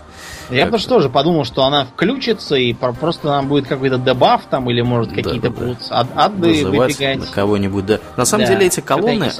[0.51, 4.69] Я Так тоже подумал, что она включится и про- просто нам будет какой-то дебаф там,
[4.71, 5.65] или может Да, какие-то да, да.
[5.65, 7.31] будут ад- ады Вызывать выбегать.
[7.31, 7.99] кого-нибудь, да.
[8.17, 9.31] На самом Да, деле эти колонны.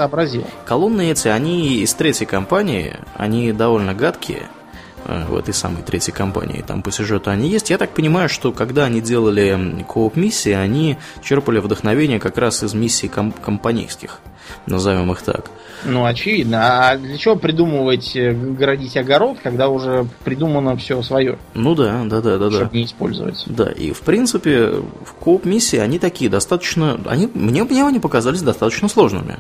[0.65, 4.62] Колонны эти, они из третьей компании, они довольно гадкие э,
[5.05, 6.65] в этой самой третьей компании.
[6.67, 7.71] Там по сюжету они есть.
[7.71, 12.75] Я так понимаю, что когда они делали кооп миссии, они черпали вдохновение как раз из
[12.75, 14.21] миссий ком- компанейских,
[14.67, 15.51] назовем их так.
[15.85, 16.91] Ну, очевидно.
[16.91, 22.21] А для чего придумывать, э, городить огород, когда уже придумано все свое, Ну да, да,
[22.21, 22.57] да, да, да.
[22.57, 23.43] чтобы не использовать?
[23.47, 24.67] Да, и в принципе
[25.05, 29.39] в кооп миссии они такие достаточно, они мне мне они показались достаточно сложными,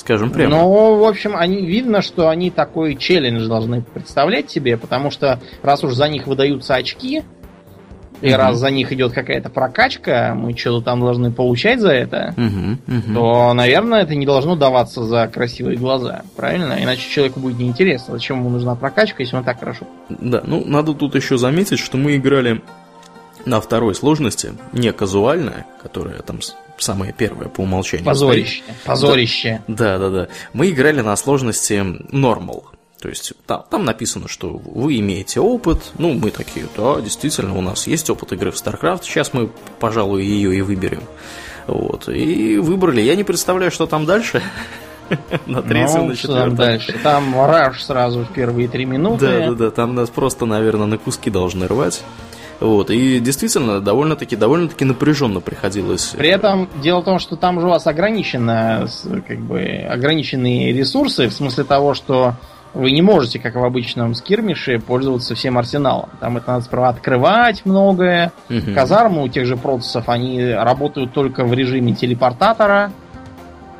[0.00, 0.56] скажем прямо.
[0.56, 5.84] Ну, в общем, они видно, что они такой челлендж должны представлять себе, потому что раз
[5.84, 7.22] уж за них выдаются очки,
[8.20, 12.34] и раз за них идет какая-то прокачка, мы что-то там должны получать за это,
[13.14, 16.22] то, наверное, это не должно даваться за красивые глаза.
[16.36, 16.76] Правильно?
[16.82, 18.14] Иначе человеку будет неинтересно.
[18.14, 19.86] Зачем ему нужна прокачка, если он так хорошо?
[20.08, 22.60] Да, ну надо тут еще заметить, что мы играли
[23.46, 26.40] на второй сложности, не казуальная, которая там
[26.78, 28.06] самая первая по умолчанию.
[28.06, 28.62] Позорище.
[28.84, 29.62] Позорище.
[29.68, 30.28] Да, да, да.
[30.52, 31.74] Мы играли на сложности
[32.12, 32.64] normal.
[33.00, 35.92] То есть там, там написано, что вы имеете опыт.
[35.98, 39.04] Ну, мы такие, да, действительно, у нас есть опыт игры в StarCraft.
[39.04, 41.02] Сейчас мы, пожалуй, ее и выберем.
[41.66, 42.08] Вот.
[42.08, 43.00] И выбрали.
[43.00, 44.42] Я не представляю, что там дальше.
[45.46, 46.54] На третьем, ну, на четвертом.
[46.54, 46.94] дальше?
[47.02, 49.26] Там раш сразу в первые три минуты.
[49.26, 49.70] Да, да, да.
[49.70, 52.02] Там нас просто, наверное, на куски должны рвать.
[52.60, 56.14] Вот, и действительно, довольно-таки, довольно-таки напряженно приходилось.
[56.16, 58.86] При этом дело в том, что там же у вас ограничено,
[59.26, 62.34] как бы, ограниченные ресурсы, в смысле того, что
[62.74, 66.10] вы не можете, как в обычном скирмише, пользоваться всем арсеналом.
[66.20, 68.32] Там это надо справа открывать многое.
[68.48, 68.74] Угу.
[68.74, 72.92] Казармы у тех же процессов, они работают только в режиме телепортатора.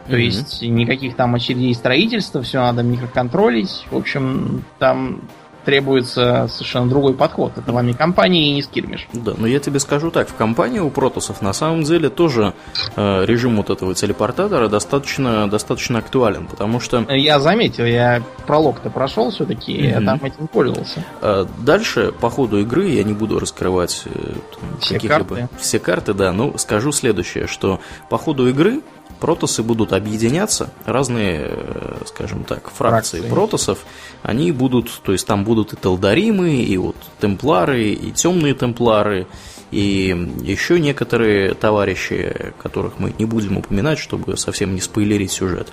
[0.07, 0.23] То угу.
[0.23, 3.87] есть никаких там очередей строительства, все надо микроконтролить.
[3.90, 5.21] В общем, там
[5.64, 7.53] требуется совершенно другой подход.
[7.57, 9.09] Это вам не компания и не скирмиш.
[9.12, 12.55] Да, но я тебе скажу так, в компании у протосов на самом деле тоже
[12.96, 17.05] э, режим вот этого телепортатора достаточно, достаточно актуален, потому что...
[17.09, 21.05] Я заметил, я пролог-то прошел все-таки, mm я там этим пользовался.
[21.20, 24.35] Э, дальше, по ходу игры, я не буду раскрывать э,
[24.81, 25.49] все карты.
[25.59, 28.83] Все карты, да, но скажу следующее, что по ходу игры
[29.20, 33.30] протосы будут объединяться, разные, э, скажем так, фракции, фракции.
[33.30, 33.78] протосов,
[34.22, 39.26] они будут, то есть там будут и Телдаримы, и вот темплары, и темные темплары,
[39.70, 45.68] и еще некоторые товарищи, которых мы не будем упоминать, чтобы совсем не спойлерить сюжет.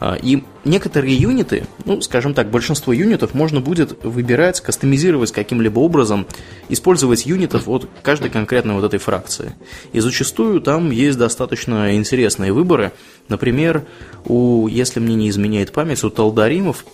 [0.00, 6.26] А, и некоторые юниты, ну, скажем так, большинство юнитов можно будет выбирать, кастомизировать каким-либо образом,
[6.68, 9.54] использовать юнитов от каждой конкретной вот этой фракции.
[9.92, 12.92] И зачастую там есть достаточно интересные выборы.
[13.28, 13.84] Например,
[14.24, 16.84] у, если мне не изменяет память, у Талдаримов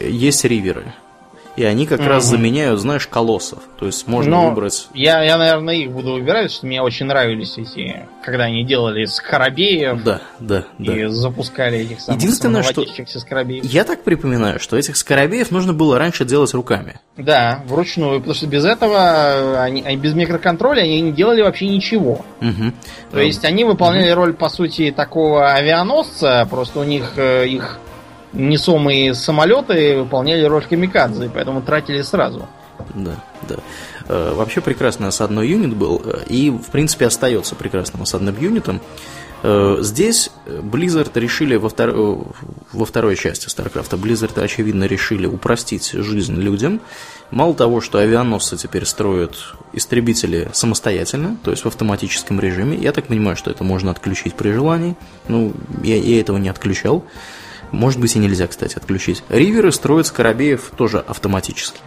[0.00, 0.92] есть риверы
[1.56, 2.08] и они как mm-hmm.
[2.08, 3.60] раз заменяют, знаешь, колоссов.
[3.78, 4.88] То есть можно Но выбрать.
[4.94, 10.02] Я, я, наверное, их буду выбирать, что мне очень нравились эти, когда они делали скоробеев.
[10.02, 10.96] Да, да, да.
[10.96, 12.84] И запускали этих самых Единственное, что
[13.18, 13.64] скоробеев.
[13.64, 17.00] Я так припоминаю, что этих скоробеев нужно было раньше делать руками.
[17.16, 22.24] Да, вручную, потому что без этого, они, они без микроконтроля они не делали вообще ничего.
[22.40, 22.72] Угу.
[23.10, 24.20] То есть они выполняли угу.
[24.20, 27.78] роль, по сути, такого авианосца, просто у них э, их
[28.32, 32.48] несомые самолеты выполняли роль камикадзе, поэтому тратили сразу.
[32.94, 33.16] Да,
[33.48, 33.56] да.
[34.08, 38.80] Э, вообще прекрасный осадной юнит был, э, и в принципе остается прекрасным осадным юнитом.
[39.42, 41.92] Э, здесь Blizzard решили во, втор...
[42.72, 46.80] во второй части StarCraft, Blizzard, очевидно, решили упростить жизнь людям.
[47.30, 52.76] Мало того, что авианосцы теперь строят истребители самостоятельно, то есть в автоматическом режиме.
[52.76, 54.96] Я так понимаю, что это можно отключить при желании.
[55.28, 57.04] Ну, я, я этого не отключал.
[57.72, 59.24] Может быть и нельзя, кстати, отключить.
[59.28, 61.80] Риверы строят скоробеев тоже автоматически.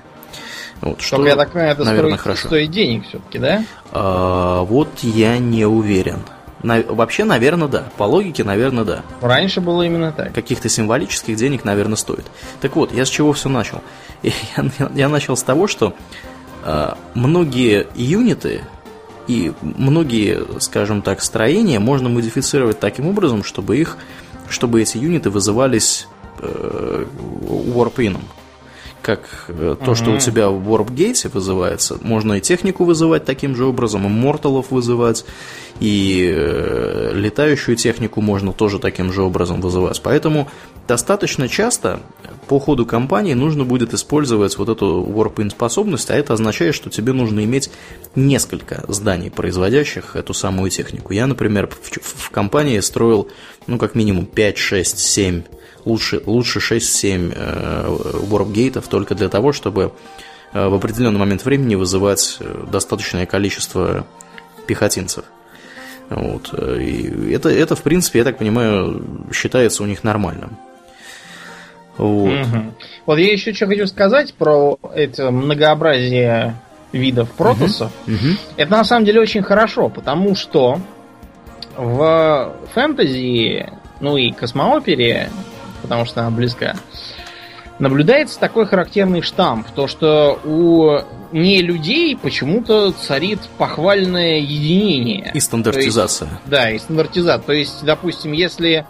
[0.82, 2.48] Вот, что, я так понимаю, это наверное, хорошо.
[2.48, 3.64] стоит денег все-таки, да?
[3.92, 6.20] А, вот я не уверен.
[6.64, 7.86] На, вообще, наверное, да.
[7.98, 9.04] По логике, наверное, да.
[9.22, 10.34] Раньше было именно так.
[10.34, 12.26] Каких-то символических денег, наверное, стоит.
[12.60, 13.82] Так вот, я с чего все начал?
[14.24, 14.32] Я,
[14.80, 15.94] я, я начал с того, что
[16.64, 18.62] э, многие юниты
[19.28, 23.98] и многие, скажем так, строения можно модифицировать таким образом, чтобы их
[24.50, 26.08] чтобы эти юниты вызывались
[26.40, 27.06] э,
[27.48, 28.18] warp
[29.06, 33.56] как э, то, что у тебя в Warp Gate вызывается, можно и технику вызывать таким
[33.56, 35.26] же образом, и морталов вызывать,
[35.80, 40.02] и э, летающую технику можно тоже таким же образом вызывать.
[40.02, 40.50] Поэтому
[40.88, 42.00] достаточно часто
[42.48, 47.14] по ходу кампании нужно будет использовать вот эту Warp способность, а это означает, что тебе
[47.14, 47.70] нужно иметь
[48.16, 51.14] несколько зданий, производящих эту самую технику.
[51.14, 53.30] Я, например, в, в компании строил,
[53.68, 55.44] ну, как минимум 5, 6, 7
[55.86, 59.92] лучше, лучше 6-7 э, только для того, чтобы
[60.54, 64.06] э, в определенный момент времени вызывать э, достаточное количество
[64.68, 65.26] пехотинцев.
[66.10, 66.54] Вот.
[66.54, 70.58] И это, это, в принципе, я так понимаю, считается у них нормальным.
[71.98, 72.46] Вот.
[72.46, 72.74] Угу.
[73.06, 76.56] вот я еще что хочу сказать про это многообразие
[76.92, 77.92] видов протосов.
[78.06, 78.16] Угу.
[78.16, 78.38] Угу.
[78.58, 80.82] Это на самом деле очень хорошо, потому что
[81.78, 83.70] в фэнтези,
[84.00, 85.30] ну и космоопере
[85.86, 86.76] потому что она близка.
[87.78, 91.00] Наблюдается такой характерный штамп, то что у
[91.36, 95.32] не людей почему-то царит похвальное единение.
[95.34, 96.30] И стандартизация.
[96.30, 97.46] есть, да, и стандартизация.
[97.46, 98.86] То есть, допустим, если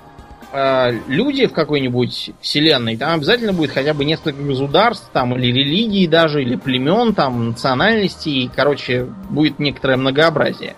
[0.52, 6.06] э, люди в какой-нибудь вселенной, там обязательно будет хотя бы несколько государств, там, или религий
[6.06, 8.52] даже, или племен, там, национальностей.
[8.56, 10.76] Короче, будет некоторое многообразие.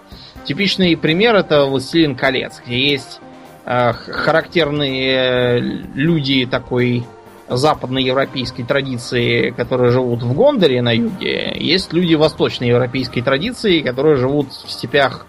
[0.48, 3.20] Типичный пример это «Властелин колец», где есть
[3.66, 7.06] э, характерные э, люди такой
[7.50, 14.72] западноевропейской традиции, которые живут в Гондоре на юге, есть люди восточноевропейской традиции, которые живут в
[14.72, 15.26] степях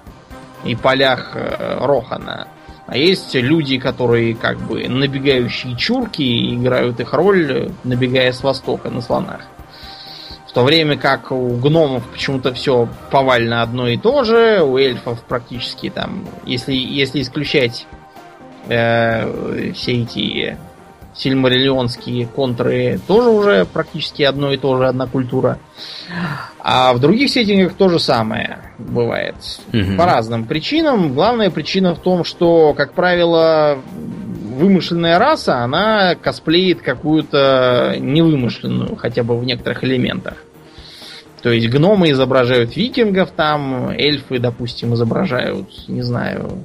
[0.64, 2.46] и полях э, Рохана.
[2.86, 9.00] А есть люди, которые как бы набегающие чурки играют их роль, набегая с востока на
[9.00, 9.40] слонах.
[10.49, 15.22] В то время как у гномов почему-то все повально одно и то же, у эльфов
[15.22, 17.86] практически там, если, если исключать
[18.68, 20.57] э, все эти
[21.14, 25.59] сильмариллионские контры тоже уже практически одно и то же, одна культура.
[26.61, 29.34] А в других сеттингах то же самое бывает.
[29.72, 29.96] Угу.
[29.96, 31.14] По разным причинам.
[31.14, 33.78] Главная причина в том, что, как правило,
[34.59, 40.34] вымышленная раса, она косплеит какую-то невымышленную, хотя бы в некоторых элементах.
[41.42, 46.64] То есть гномы изображают викингов там, эльфы, допустим, изображают, не знаю,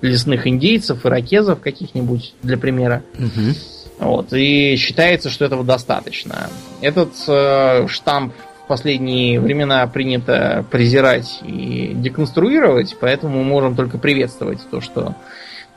[0.00, 3.02] лесных индейцев, иракезов каких-нибудь, для примера.
[3.18, 4.08] Угу.
[4.08, 6.48] Вот, и считается, что этого достаточно.
[6.80, 8.32] Этот э, штамп
[8.64, 15.16] в последние времена принято презирать и деконструировать, поэтому мы можем только приветствовать то, что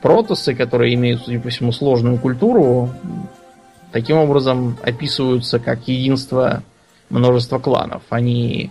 [0.00, 2.90] протосы, которые имеют, судя по всему, сложную культуру,
[3.92, 6.62] таким образом описываются как единство
[7.10, 8.02] множества кланов.
[8.10, 8.70] Они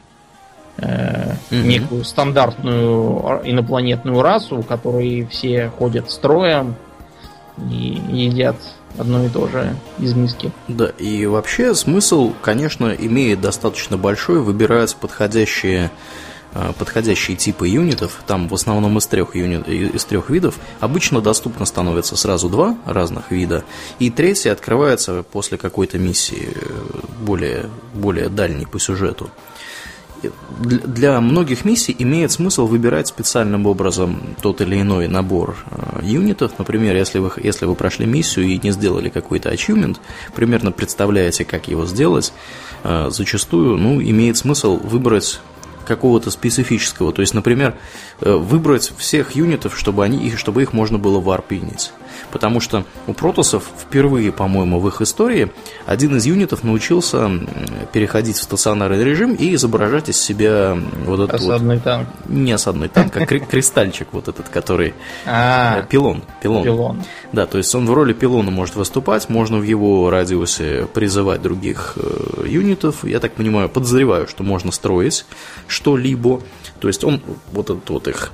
[0.77, 6.75] э, mm некую стандартную инопланетную расу, у которой все ходят строем
[7.57, 8.57] и едят
[8.97, 10.51] одно и то же из миски.
[10.67, 15.91] Да, и вообще смысл, конечно, имеет достаточно большой, выбираются подходящие
[16.77, 22.15] подходящие типы юнитов, там в основном из трех, юнит, из трех видов, обычно доступно становится
[22.15, 23.63] сразу два разных вида,
[23.99, 29.29] и третий открывается после какой-то миссии э, более, более дальней по сюжету
[30.29, 36.57] для многих миссий имеет смысл выбирать специальным образом тот или иной набор э, юнитов.
[36.57, 39.97] Например, если вы, если вы прошли миссию и не сделали какой-то achievement,
[40.33, 42.33] примерно представляете, как его сделать,
[42.83, 45.39] э, зачастую ну, имеет смысл выбрать
[45.85, 47.13] какого-то специфического.
[47.13, 47.75] То есть, например,
[48.21, 51.91] выбрать всех юнитов, чтобы, они, чтобы их можно было варпинить.
[52.31, 55.51] Потому что у протосов впервые, по-моему, в их истории
[55.85, 57.29] один из юнитов научился
[57.93, 62.09] переходить в стационарный режим и изображать из себя вот этот осадный вот, танк.
[62.27, 64.93] Не осадный танк, а кристальчик вот этот, который...
[65.25, 66.23] А, э, пилон.
[66.41, 66.63] Пилон.
[66.63, 67.03] Пилон.
[67.31, 71.97] Да, то есть он в роли пилона может выступать, можно в его радиусе призывать других
[71.97, 73.03] э, юнитов.
[73.03, 75.25] Я так понимаю, подозреваю, что можно строить
[75.67, 76.41] что-либо.
[76.79, 78.31] То есть он, вот этот вот их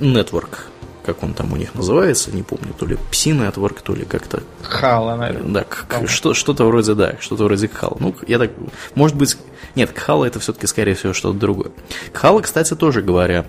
[0.00, 0.68] нетворк
[1.08, 4.42] как он там у них называется, не помню, то ли Пси-нетворк, то ли как-то...
[4.60, 5.64] Хала, наверное.
[5.64, 7.96] Да, что, что-то вроде, да, что-то вроде Кхала.
[7.98, 8.50] Ну, я так,
[8.94, 9.38] может быть,
[9.74, 11.70] нет, Кхала это все-таки, скорее всего, что-то другое.
[12.12, 13.46] Кхала, кстати, тоже говоря,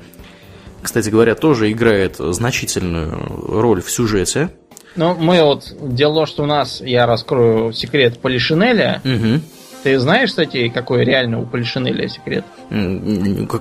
[0.81, 3.11] кстати говоря, тоже играет значительную
[3.49, 4.51] роль в сюжете.
[4.95, 9.01] Ну, мы вот, дело, что у нас, я раскрою секрет Полишинеля.
[9.03, 9.41] Угу.
[9.83, 12.45] Ты знаешь, кстати, какой реально у Полишинеля секрет?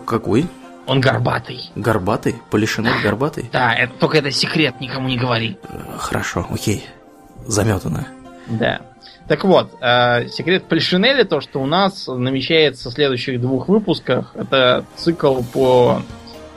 [0.06, 0.46] Какой?
[0.88, 1.70] Он горбатый.
[1.76, 2.36] Горбатый?
[2.50, 3.50] Полишинель горбатый?
[3.52, 5.58] Да, это, только это секрет, никому не говори.
[5.98, 6.86] Хорошо, окей.
[7.46, 8.08] Заметано.
[8.46, 8.80] Да.
[9.28, 14.32] Так вот, э, секрет Полишинеля то, что у нас намечается в следующих двух выпусках.
[14.34, 16.00] Это цикл по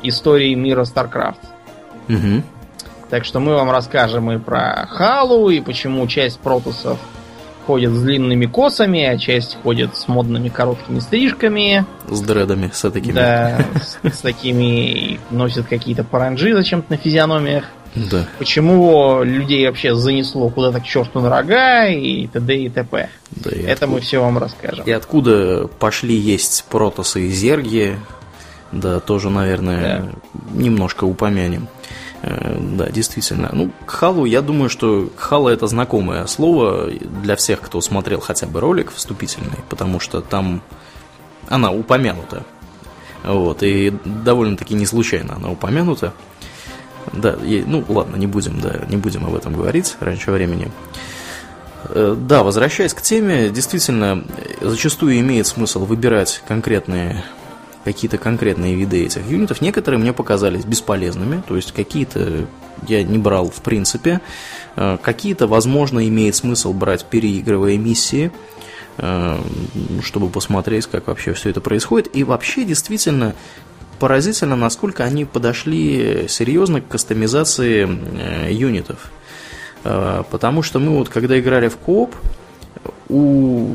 [0.01, 1.35] истории мира StarCraft.
[2.07, 2.43] Угу.
[3.09, 6.97] Так что мы вам расскажем и про Халу, и почему часть протусов
[7.65, 11.85] ходят с длинными косами, а часть ходит с модными короткими стрижками.
[12.09, 13.13] С дредами, с такими.
[13.13, 17.65] Да, с, с такими носят какие-то паранджи зачем-то на физиономиях.
[17.95, 18.25] Да.
[18.39, 22.55] Почему людей вообще занесло куда-то к черту на рога и т.д.
[22.55, 23.09] и т.п.
[23.31, 23.87] Да, и Это откуда...
[23.87, 24.85] мы все вам расскажем.
[24.85, 27.97] И откуда пошли есть протосы и зерги,
[28.71, 30.11] да, тоже, наверное, да.
[30.53, 31.67] немножко упомянем.
[32.21, 33.49] Э, да, действительно.
[33.51, 38.59] Ну, Кхалу, я думаю, что Кхала это знакомое слово для всех, кто смотрел хотя бы
[38.59, 40.61] ролик вступительный, потому что там
[41.49, 42.43] она упомянута.
[43.23, 46.13] Вот, и довольно-таки не случайно она упомянута.
[47.13, 50.71] Да, и, ну ладно, не будем, да, не будем об этом говорить раньше времени.
[51.89, 54.23] Э, да, возвращаясь к теме, действительно,
[54.61, 57.23] зачастую имеет смысл выбирать конкретные
[57.83, 59.61] какие-то конкретные виды этих юнитов.
[59.61, 62.47] Некоторые мне показались бесполезными, то есть какие-то
[62.87, 64.21] я не брал в принципе.
[64.75, 68.31] Э, какие-то, возможно, имеет смысл брать, переигрывая миссии,
[68.97, 69.39] э,
[70.03, 72.15] чтобы посмотреть, как вообще все это происходит.
[72.15, 73.35] И вообще, действительно,
[73.99, 79.11] поразительно, насколько они подошли серьезно к кастомизации э, юнитов.
[79.83, 82.15] Потому что мы вот, когда играли в кооп,
[83.11, 83.67] у,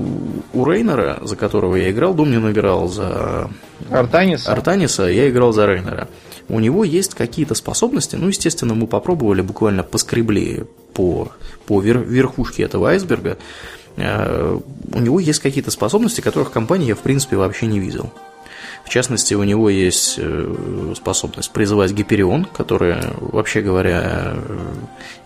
[0.55, 3.51] у Рейнера, за которого я играл, Домнин играл за
[3.91, 4.51] Артаниса.
[4.51, 6.09] Артаниса, я играл за Рейнера.
[6.49, 10.64] У него есть какие-то способности, ну, естественно, мы попробовали, буквально поскребли
[10.95, 11.28] по,
[11.66, 13.37] по верхушке этого айсберга.
[13.97, 14.59] Э,
[14.93, 18.11] у него есть какие-то способности, которых компании я, в принципе, вообще не видел.
[18.87, 24.74] В частности, у него есть э, способность призывать Гиперион, которая, вообще говоря, э,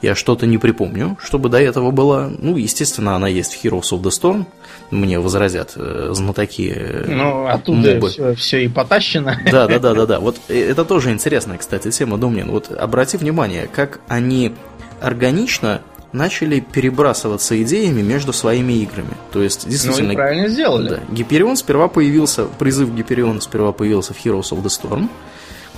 [0.00, 2.30] я что-то не припомню, чтобы до этого была.
[2.38, 4.46] Ну, естественно, она есть в Heroes of the Storm.
[4.90, 6.74] Мне возразят э, знатоки.
[7.06, 9.36] Ну, оттуда все, все и потащено.
[9.52, 10.20] Да, да, да, да, да.
[10.20, 12.50] Вот это тоже интересная, кстати, тема, Домнин.
[12.50, 14.54] Вот обрати внимание, как они
[15.02, 15.82] органично
[16.12, 19.16] начали перебрасываться идеями между своими играми.
[19.32, 20.08] То есть, действительно...
[20.08, 20.88] Ну, правильно сделали.
[20.88, 25.08] Да, Гиперион сперва появился, призыв Гипериона сперва появился в Heroes of the Storm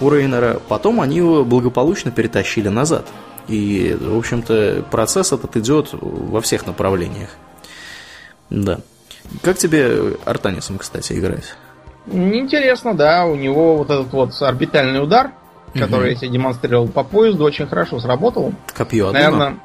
[0.01, 3.07] у Рейнера, потом они его благополучно перетащили назад.
[3.49, 7.31] И, в общем-то, процесс этот идет во всех направлениях.
[8.51, 8.81] Да.
[9.43, 11.55] Как тебе Артанисом, кстати, играть?
[12.07, 13.27] Интересно, да.
[13.27, 15.33] У него вот этот вот орбитальный удар,
[15.75, 16.11] который угу.
[16.11, 18.53] я тебе демонстрировал по поезду, очень хорошо сработал.
[18.75, 19.19] Копье одно.
[19.19, 19.59] Наверное,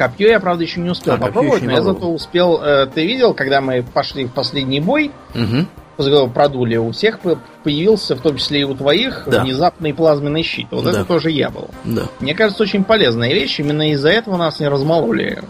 [0.00, 2.58] Копье я, правда, еще не успел а, попробовать, но я зато успел...
[2.62, 6.28] Э, ты видел, когда мы пошли в последний бой, угу.
[6.30, 7.18] продули, у всех
[7.62, 9.44] появился, в том числе и у твоих, да.
[9.44, 10.68] внезапный плазменный щит.
[10.70, 10.92] Вот да.
[10.92, 11.68] это тоже я был.
[11.84, 12.04] Да.
[12.20, 13.60] Мне кажется, очень полезная вещь.
[13.60, 15.42] Именно из-за этого нас не размололи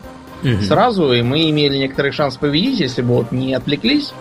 [0.43, 0.63] угу.
[0.63, 4.13] сразу, и мы имели некоторый шанс победить, если бы вот не отвлеклись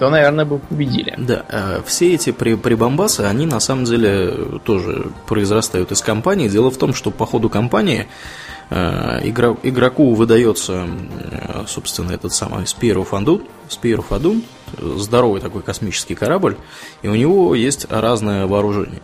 [0.00, 1.14] то, наверное, бы победили.
[1.16, 6.48] Да, э, все эти прибамбасы, они на самом деле тоже произрастают из компании.
[6.48, 8.08] Дело в том, что по ходу кампании Э,
[8.70, 10.86] игроку выдается,
[11.30, 14.42] э, собственно, этот самый Spear of Adun, Spear of Adun,
[14.98, 16.56] здоровый такой космический корабль,
[17.02, 19.02] и у него есть разное вооружение.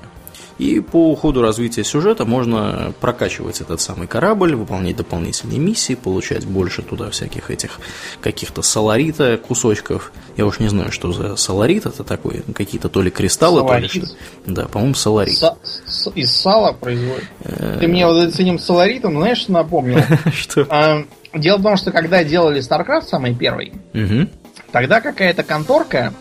[0.59, 6.83] И по ходу развития сюжета можно прокачивать этот самый корабль, выполнять дополнительные миссии, получать больше
[6.83, 7.79] туда всяких этих
[8.21, 10.13] каких-то соларита кусочков.
[10.37, 13.93] Я уж не знаю, что за соларит это такой, какие-то то ли кристаллы, соларит.
[13.93, 14.15] то ли что.
[14.47, 15.37] Да, по-моему, соларит.
[15.39, 15.57] Со-
[15.87, 17.25] с- из сала производит.
[17.79, 20.01] Ты мне вот этим соларитом, знаешь, что напомнил?
[20.33, 20.67] Что?
[20.71, 21.05] А,
[21.35, 23.75] дело в том, что когда делали StarCraft самый первый,
[24.73, 26.13] тогда какая-то конторка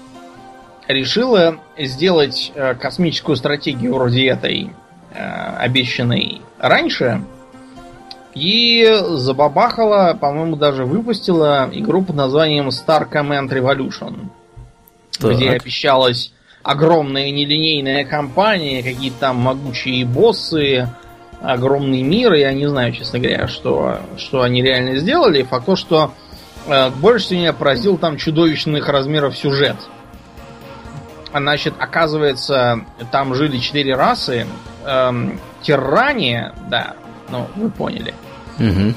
[0.87, 4.71] решила сделать э, космическую стратегию вроде этой,
[5.13, 7.21] э, обещанной раньше,
[8.33, 14.29] и забабахала, по-моему, даже выпустила игру под названием Star Command Revolution,
[15.19, 15.31] так.
[15.31, 16.31] где обещалась
[16.61, 20.87] огромная нелинейная кампания, какие-то там могучие боссы,
[21.41, 25.43] огромный мир, я не знаю, честно говоря, что, что они реально сделали.
[25.43, 26.11] Факт то, что
[26.67, 29.77] э, больше всего меня поразил там чудовищных размеров сюжет.
[31.31, 34.47] Значит, оказывается, там жили четыре расы.
[34.85, 36.95] Эм, Тиране, да,
[37.29, 38.13] ну, вы поняли.
[38.59, 38.93] Угу.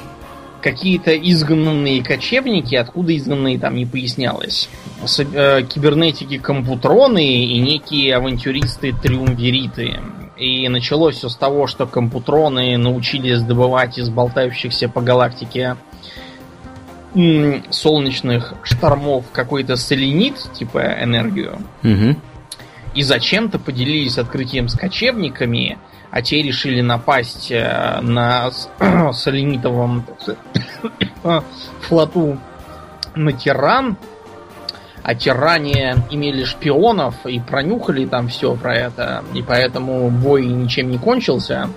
[0.62, 4.68] Какие-то изгнанные кочевники, откуда изгнанные там не пояснялось.
[5.04, 9.98] С, э, кибернетики компутроны и некие авантюристы-триумвириты.
[10.36, 15.76] И началось все с того, что компутроны научились добывать из болтающихся по галактике
[17.70, 21.58] солнечных штормов какой-то соленит, типа энергию.
[21.82, 22.16] Угу.
[22.94, 25.78] И зачем-то поделились открытием с кочевниками,
[26.10, 28.50] а те решили напасть э, на
[29.12, 30.04] соленитовом
[31.80, 32.38] флоту
[33.14, 33.96] на Тиран.
[35.02, 39.24] А тиране имели шпионов и пронюхали там все про это.
[39.32, 41.70] И поэтому бой ничем не кончился.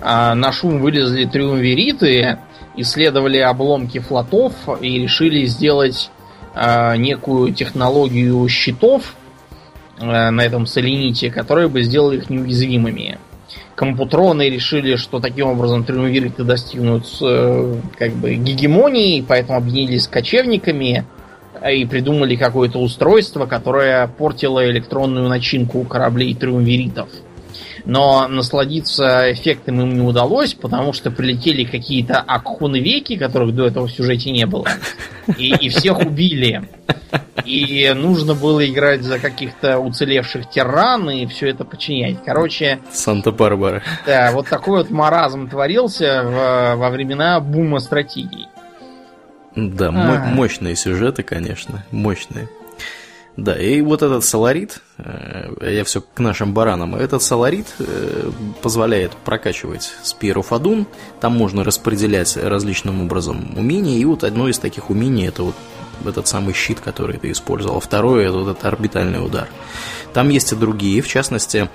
[0.00, 2.38] А на шум вылезли триумвириты,
[2.76, 6.10] исследовали обломки флотов и решили сделать
[6.54, 9.14] э, некую технологию щитов
[9.98, 13.18] э, на этом солените, которые бы сделали их неуязвимыми.
[13.74, 21.06] Компутроны решили, что таким образом триумвириты достигнут э, как бы гегемонии, поэтому объединились с кочевниками
[21.68, 27.08] и придумали какое-то устройство, которое портило электронную начинку кораблей триумвиритов.
[27.84, 33.92] Но насладиться эффектом им не удалось, потому что прилетели какие-то акхунвеки, которых до этого в
[33.92, 34.66] сюжете не было.
[35.38, 36.68] И, и всех убили.
[37.44, 42.16] И нужно было играть за каких-то уцелевших тиран и все это подчинять.
[42.24, 42.80] Короче...
[42.92, 43.82] Санта-Барбара.
[44.06, 48.46] Да, вот такой вот маразм творился в, во времена бума стратегий.
[49.56, 49.90] Да, а.
[50.26, 52.48] мощные сюжеты, конечно, мощные.
[53.36, 59.12] Да, и вот этот соларит, э, я все к нашим баранам, этот соларит э, позволяет
[59.12, 60.86] прокачивать спиру фадун,
[61.20, 65.54] там можно распределять различным образом умения, и вот одно из таких умений это вот
[66.04, 69.48] этот самый щит, который ты использовал, второе это вот этот орбитальный удар.
[70.12, 71.68] Там есть и другие, в частности,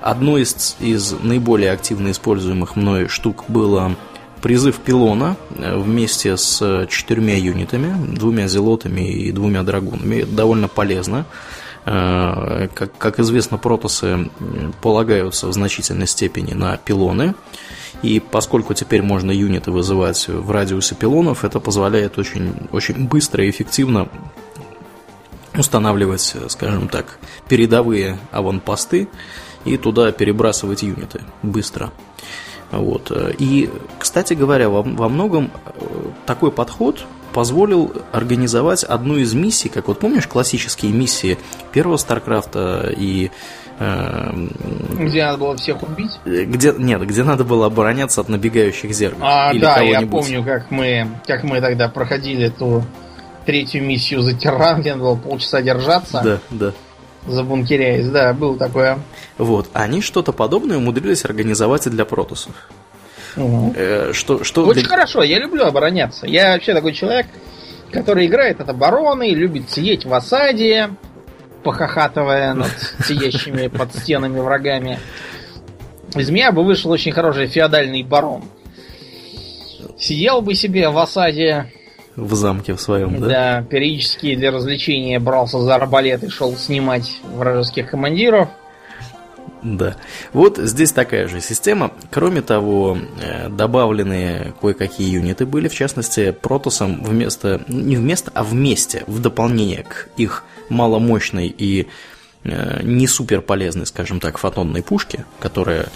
[0.00, 3.96] одно из, из наиболее активно используемых мной штук было
[4.42, 10.16] призыв пилона э, вместе с четырьмя юнитами, двумя зелотами и двумя драгунами.
[10.16, 11.24] Это довольно полезно.
[11.86, 14.28] Э, как, как известно, протосы
[14.82, 17.34] полагаются в значительной степени на пилоны.
[18.02, 23.50] И поскольку теперь можно юниты вызывать в радиусе пилонов, это позволяет очень, очень быстро и
[23.50, 24.08] эффективно
[25.56, 27.18] устанавливать, скажем так,
[27.48, 29.08] передовые аванпосты
[29.64, 31.92] и туда перебрасывать юниты быстро.
[32.72, 33.12] Вот.
[33.38, 35.70] И, кстати говоря, во, во многом э,
[36.26, 41.38] такой подход позволил организовать одну из миссий, как вот помнишь классические миссии
[41.72, 43.30] первого Старкрафта и
[43.78, 44.32] э,
[44.98, 46.12] где надо было всех убить?
[46.24, 49.22] Где, нет, где надо было обороняться от набегающих зергов.
[49.22, 52.84] А, да, я помню, как мы, как мы тогда проходили ту
[53.46, 56.22] третью миссию за тиран, где надо было полчаса держаться.
[56.24, 56.72] Да, да
[57.26, 58.98] забункеряясь, да, было такое.
[59.38, 62.52] Вот, они что-то подобное умудрились организовать и для протосов.
[63.36, 63.74] Угу.
[63.76, 64.90] Э, что, что Очень для...
[64.90, 66.26] хорошо, я люблю обороняться.
[66.26, 67.26] Я вообще такой человек,
[67.90, 70.90] который играет от обороны, любит сидеть в осаде,
[71.62, 72.72] похохатывая над
[73.06, 74.98] сидящими под стенами врагами.
[76.14, 78.44] Из меня бы вышел очень хороший феодальный барон.
[79.98, 81.72] Сидел бы себе в осаде,
[82.16, 83.28] в замке в своем, да?
[83.28, 88.48] Да, периодически для развлечения брался за арбалет и шел снимать вражеских командиров.
[89.62, 89.96] Да.
[90.32, 91.92] Вот здесь такая же система.
[92.10, 99.04] Кроме того, э, добавлены кое-какие юниты были, в частности, Протосом вместо, не вместо, а вместе,
[99.06, 101.86] в дополнение к их маломощной и
[102.42, 105.86] э, не супер полезной, скажем так, фотонной пушке, которая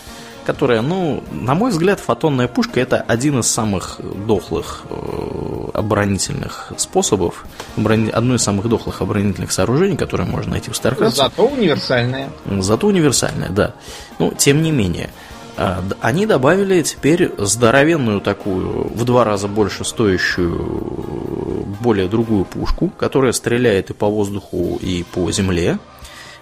[0.47, 7.44] которая, ну, на мой взгляд, фотонная пушка это один из самых дохлых э, оборонительных способов,
[7.76, 11.11] одно из самых дохлых оборонительных сооружений, которые можно найти в StarCraft.
[11.11, 12.30] Зато универсальное.
[12.61, 13.74] Зато универсальное, да.
[14.20, 15.11] Ну, тем не менее,
[15.57, 23.32] э, они добавили теперь здоровенную такую, в два раза больше стоящую, более другую пушку, которая
[23.32, 25.78] стреляет и по воздуху, и по земле.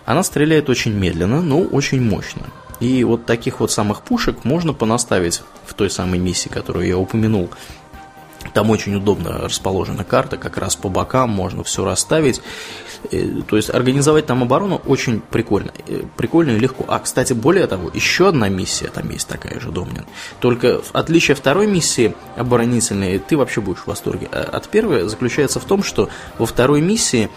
[0.05, 2.43] Она стреляет очень медленно, но очень мощно.
[2.81, 7.51] И вот таких вот самых пушек можно понаставить в той самой миссии, которую я упомянул.
[8.53, 12.43] Там очень удобно расположена карта, как раз по бокам можно все расставить.
[13.11, 15.73] Э, то есть организовать там оборону очень прикольно.
[15.89, 16.85] Э, прикольно и легко.
[16.89, 20.05] А, кстати, более того, еще одна миссия там есть такая же, Домнин.
[20.41, 24.29] Только отличие второй миссии оборонительной, ты вообще будешь в восторге.
[24.31, 26.09] А от первой заключается в том, что
[26.39, 27.31] во второй миссии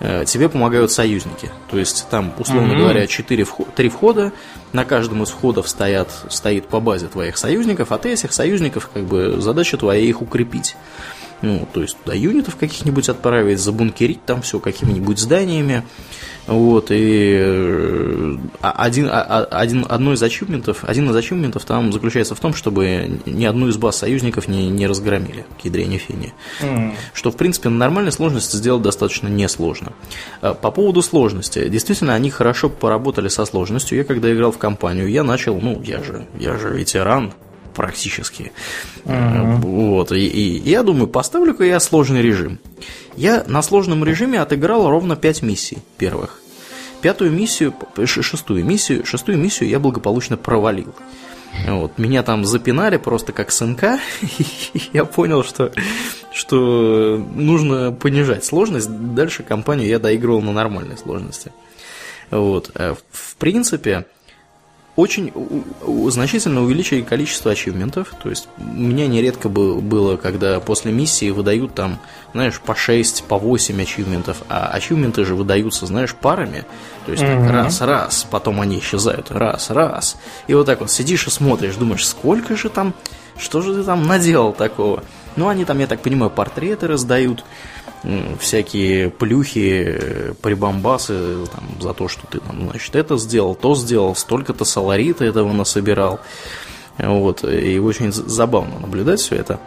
[0.00, 1.50] тебе помогают союзники.
[1.70, 2.78] То есть там, условно mm-hmm.
[2.78, 4.32] говоря, 4 вход, 3 входа,
[4.72, 9.04] на каждом из входов стоят, стоит по базе твоих союзников, а ты этих союзников, как
[9.04, 10.76] бы, задача твоя их укрепить.
[11.42, 15.84] Ну, то есть туда юнитов каких-нибудь отправить, забункерить там все какими-нибудь зданиями.
[16.46, 22.34] Вот, и э, а, один, а, один, одно из ачивментов, один из ачивментов там заключается
[22.34, 26.34] в том, чтобы ни одну из баз союзников не, не разгромили, к ядрене фени.
[26.60, 26.94] Mm.
[27.14, 29.92] Что, в принципе, на нормальной сложности сделать достаточно несложно.
[30.42, 31.66] А, по поводу сложности.
[31.68, 33.96] Действительно, они хорошо поработали со сложностью.
[33.96, 37.32] Я когда играл в компанию, я начал, ну, я же, я же ветеран,
[37.74, 38.52] практически.
[39.04, 39.56] Uh-huh.
[39.56, 40.12] Вот.
[40.12, 42.58] И, и я думаю, поставлю-ка я сложный режим.
[43.16, 46.40] Я на сложном режиме отыграл ровно 5 миссий первых.
[47.00, 47.74] Пятую миссию,
[48.06, 50.94] шестую миссию, шестую миссию я благополучно провалил.
[51.68, 54.00] Вот, меня там запинали просто как сынка,
[54.38, 55.70] и я понял, что,
[56.32, 58.88] что нужно понижать сложность.
[59.14, 61.52] Дальше компанию я доигрывал на нормальной сложности.
[62.30, 62.70] Вот.
[62.74, 64.06] Э, в принципе,
[64.96, 65.32] очень
[66.08, 68.14] значительно увеличили количество ачивментов.
[68.22, 71.98] То есть у меня нередко было, когда после миссии выдают там,
[72.32, 76.64] знаешь, по 6, по 8 ачивментов, а ачивменты же выдаются, знаешь, парами.
[77.06, 77.50] То есть mm-hmm.
[77.50, 80.16] раз-раз, потом они исчезают, раз-раз.
[80.46, 82.94] И вот так вот сидишь и смотришь, думаешь, сколько же там,
[83.36, 85.02] что же ты там наделал такого?
[85.34, 87.44] Ну, они там, я так понимаю, портреты раздают
[88.38, 94.64] всякие плюхи, прибамбасы там, за то, что ты там, значит, это сделал, то сделал, столько-то
[94.64, 96.20] саларита этого насобирал.
[96.98, 99.58] Вот, и очень забавно наблюдать все это.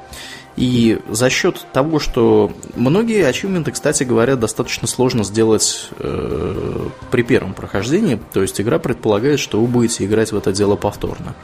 [0.57, 7.53] И за счет того, что многие ачивменты, кстати говоря, достаточно сложно сделать э, при первом
[7.53, 11.35] прохождении, то есть игра предполагает, что вы будете играть в это дело повторно.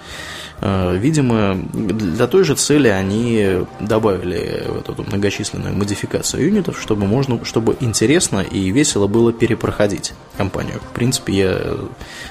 [0.61, 7.45] Э, видимо, для той же цели они добавили вот эту многочисленную модификацию юнитов, чтобы можно,
[7.45, 10.79] чтобы интересно и весело было перепроходить компанию.
[10.79, 11.77] В принципе, я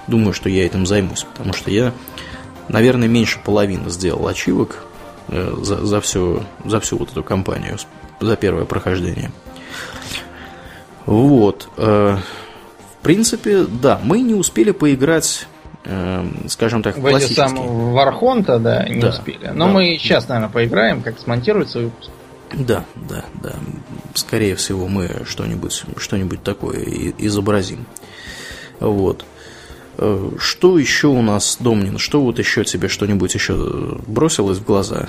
[0.08, 1.92] думаю, что я этим займусь, потому что я,
[2.66, 4.84] наверное, меньше половины сделал ачивок
[5.28, 7.78] за, за, всю, за всю вот эту компанию,
[8.20, 9.30] за первое прохождение.
[11.06, 11.68] Вот.
[11.76, 15.46] Э, в принципе, да, мы не успели поиграть
[15.84, 17.92] э, скажем так, В эти сам.
[17.92, 19.48] Вархонта, да, не Да, успели.
[19.48, 19.72] Но да.
[19.72, 22.10] мы сейчас, наверное, поиграем, как смонтируется выпуск.
[22.54, 23.54] Да, да, да.
[24.14, 26.84] Скорее всего, мы что-нибудь что такое
[27.18, 27.86] изобразим.
[28.78, 29.24] Вот.
[29.98, 31.98] Э, Что еще у нас, Домнин?
[31.98, 35.08] Что вот еще тебе что-нибудь еще бросилось в глаза?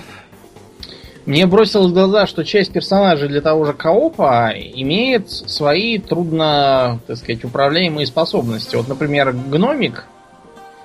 [1.25, 7.15] Мне бросилось в глаза, что часть персонажей для того же коопа имеет свои трудно, так
[7.17, 8.75] сказать, управляемые способности.
[8.75, 10.03] Вот, например, гномик,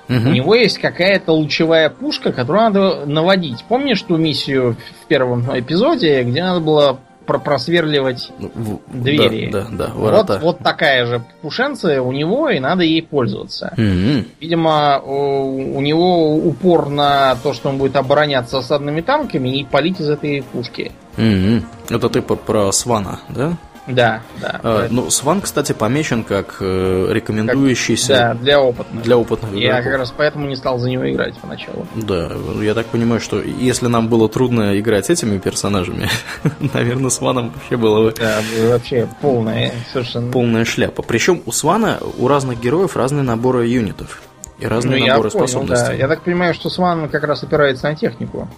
[0.06, 0.28] Мгм.
[0.28, 3.64] у него есть какая-то лучевая пушка, которую надо наводить.
[3.68, 7.00] Помнишь ту миссию в первом эпизоде, где надо было
[7.36, 9.50] просверливать Ну, в- двери?
[9.52, 10.38] Да, да, да, Вот, ворота.
[10.42, 13.74] вот такая же пушенция у него, и надо ей пользоваться.
[13.76, 14.24] Мгм.
[14.40, 20.00] Видимо, у у него упор на то, что он будет обороняться осадными танками и палить
[20.00, 20.92] из этой пушки.
[21.18, 21.64] Мгм.
[21.90, 23.52] Это ты по- про Свана, да?
[23.88, 24.60] Да, да.
[24.62, 29.02] А, ну, Сван, кстати, помечен как э, рекомендующийся Да, для опытных.
[29.02, 29.84] для опытных Я игроков.
[29.84, 31.86] как раз поэтому не стал за него играть поначалу.
[31.96, 32.30] Да,
[32.62, 36.08] я так понимаю, что если нам было трудно играть этими персонажами,
[36.74, 40.30] наверное, с Ваном вообще было бы Да, вообще полная совершенно.
[40.30, 41.02] полная шляпа.
[41.02, 44.20] Причем у Свана у разных героев разные наборы юнитов
[44.58, 45.48] и Ну, разные я наборы понял, да.
[45.48, 45.96] способностей.
[45.98, 48.48] Я так понимаю, что Сван как раз опирается на технику.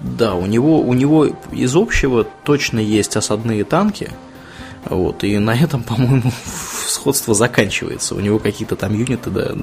[0.00, 4.10] Да, у него, у него из общего точно есть осадные танки.
[4.84, 6.32] Вот, и на этом, по-моему,
[6.86, 8.14] сходство заканчивается.
[8.14, 9.54] У него какие-то там юниты, да,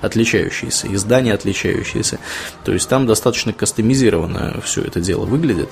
[0.00, 2.18] отличающиеся, издания отличающиеся.
[2.64, 5.70] То есть там достаточно кастомизированно все это дело выглядит.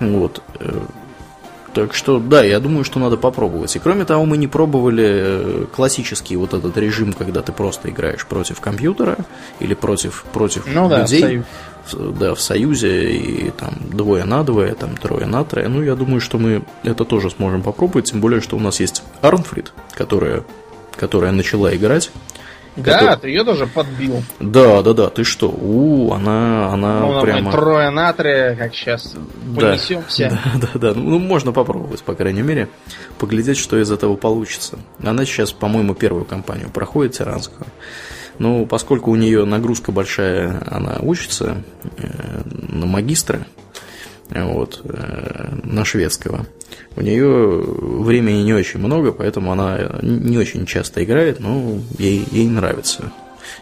[0.00, 0.42] Вот.
[1.76, 3.76] Так что, да, я думаю, что надо попробовать.
[3.76, 8.24] И кроме того, мы не пробовали э, классический вот этот режим, когда ты просто играешь
[8.24, 9.18] против компьютера
[9.60, 11.20] или против, против Ну да, людей.
[11.20, 11.44] союз.
[11.92, 15.68] В- да, в союзе и там двое на двое, там трое на трое.
[15.68, 19.02] Ну, я думаю, что мы это тоже сможем попробовать, тем более, что у нас есть
[19.20, 20.44] Арнфрид, которая,
[20.96, 22.10] которая начала играть.
[22.76, 24.22] Да, Который- ты ее тоже подбил.
[24.38, 25.48] Да, да, да, ты что?
[25.48, 27.50] У, она, она ну, прямо...
[27.50, 30.38] трое натрия, как сейчас Да, понесемся.
[30.54, 30.94] Да, да, да.
[30.94, 32.68] Ну, можно попробовать, по крайней мере,
[33.18, 34.78] поглядеть, что из этого получится.
[35.02, 37.66] Она сейчас, по-моему, первую кампанию проходит тиранскую.
[38.38, 41.62] Ну, поскольку у нее нагрузка большая, она учится
[41.96, 43.46] э, на магистра,
[44.28, 46.46] вот, э, на шведского.
[46.96, 52.48] У нее времени не очень много, поэтому она не очень часто играет, но ей, ей
[52.48, 53.12] нравится.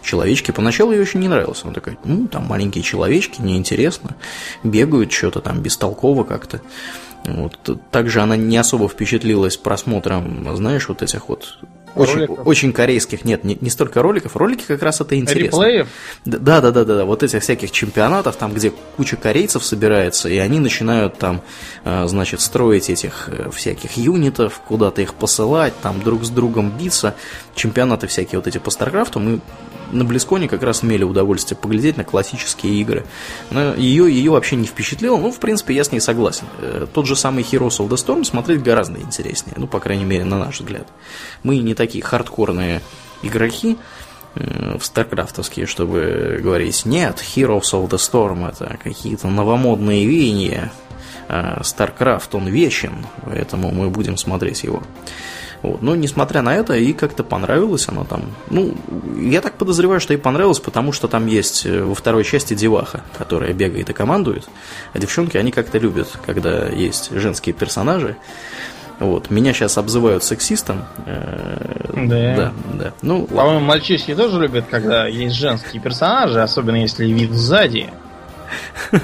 [0.03, 0.51] Человечки.
[0.51, 1.63] Поначалу ей очень не нравилось.
[1.65, 4.17] Она такая, ну, там маленькие человечки, неинтересно.
[4.63, 6.61] Бегают что-то там бестолково как-то.
[7.25, 7.59] Вот.
[7.91, 11.59] Также она не особо впечатлилась просмотром, знаешь, вот этих вот
[11.95, 12.47] очень, Роликов?
[12.47, 15.63] очень корейских, нет, не, не столько роликов, ролики как раз это интересно.
[15.63, 15.89] Реплеев?
[16.25, 20.39] Да, да, да, да, да, вот этих всяких чемпионатов, там, где куча корейцев собирается, и
[20.39, 21.43] они начинают там,
[21.85, 27.15] э, значит, строить этих э, всяких юнитов, куда-то их посылать, там друг с другом биться.
[27.55, 29.41] Чемпионаты всякие вот эти по Старкрафту мы
[29.93, 33.05] на Близконе как раз имели удовольствие поглядеть на классические игры.
[33.51, 36.47] Но ее, ее вообще не впечатлило, ну, в принципе, я с ней согласен.
[36.59, 40.25] Э, Тот же самый Heroes of the Storm смотреть гораздо интереснее, ну, по крайней мере,
[40.25, 40.89] на наш взгляд.
[41.43, 42.83] Мы не такие хардкорные
[43.23, 43.77] игроки,
[44.35, 50.73] э, в старткрафтовские, чтобы говорить, нет, Heroes of the Storm это какие-то новомодные веяния,
[51.29, 54.83] а StarCraft он вечен, поэтому мы будем смотреть его.
[55.65, 55.81] Вот.
[55.81, 58.25] Но несмотря на это, и как-то понравилось она там.
[58.51, 58.75] Ну,
[59.19, 63.01] я так подозреваю, что ей понравилось, потому что там есть э, во второй части деваха,
[63.17, 64.47] которая бегает и командует.
[64.93, 68.17] А девчонки, они как-то любят, когда есть женские персонажи.
[69.01, 69.31] Вот.
[69.31, 70.85] Меня сейчас обзывают сексистом.
[71.07, 71.57] э,
[71.95, 72.37] Да.
[72.37, 72.93] Да, да.
[73.01, 73.25] Ну.
[73.27, 77.89] По-моему, мальчишки тоже любят, когда есть женские персонажи, особенно если вид сзади.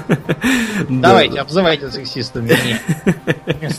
[0.87, 1.41] Да, Давайте, да.
[1.41, 2.79] обзывайте сексистом меня.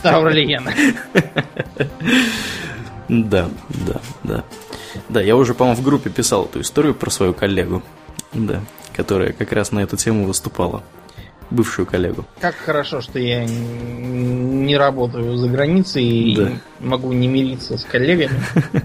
[3.08, 3.48] Да,
[3.86, 4.44] да, да.
[5.08, 7.82] Да, я уже, по-моему, в группе писал эту историю про свою коллегу.
[8.32, 8.60] Да,
[8.94, 10.82] которая как раз на эту тему выступала.
[11.50, 12.24] Бывшую коллегу.
[12.40, 16.50] Как хорошо, что я не работаю за границей и Да.
[16.80, 18.40] могу не мириться с коллегами.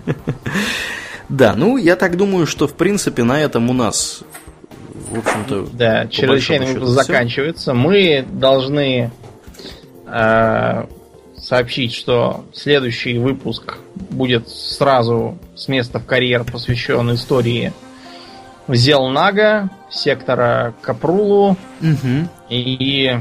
[1.29, 4.23] Да, ну, я так думаю, что, в принципе, на этом у нас,
[5.11, 5.67] в общем-то...
[5.73, 6.85] Да, всё.
[6.85, 7.73] заканчивается.
[7.73, 9.11] Мы должны
[10.05, 10.85] э,
[11.39, 17.73] сообщить, что следующий выпуск будет сразу с места в карьер посвящен истории
[18.67, 23.17] Зелнага, сектора Капрулу Мгм, и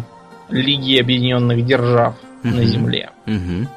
[0.49, 2.65] Лиги Объединенных Держав на Мгм.
[2.65, 3.11] Земле.
[3.27, 3.69] мгм.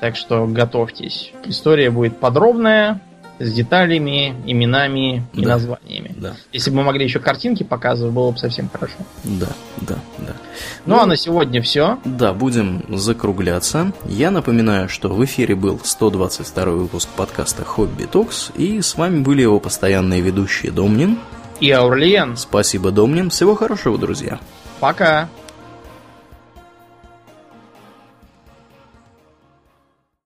[0.00, 1.32] Так что готовьтесь.
[1.46, 3.00] История будет подробная,
[3.38, 5.50] с деталями, именами и Да.
[5.50, 6.14] названиями.
[6.16, 8.94] Да, Если бы мы могли еще картинки показывать, было бы совсем хорошо.
[9.24, 9.48] да,
[9.80, 10.32] да, да.
[10.86, 11.98] Ну, а на сегодня все.
[12.04, 13.92] Да, будем закругляться.
[14.06, 19.42] Я напоминаю, что в эфире был 122 выпуск подкаста «Хобби Токс», и с вами были
[19.42, 21.18] его постоянные ведущие Домнин.
[21.60, 22.36] И Аурлиен.
[22.36, 23.30] Спасибо, Домнин.
[23.30, 24.38] Всего хорошего, друзья.
[24.80, 25.28] Пока.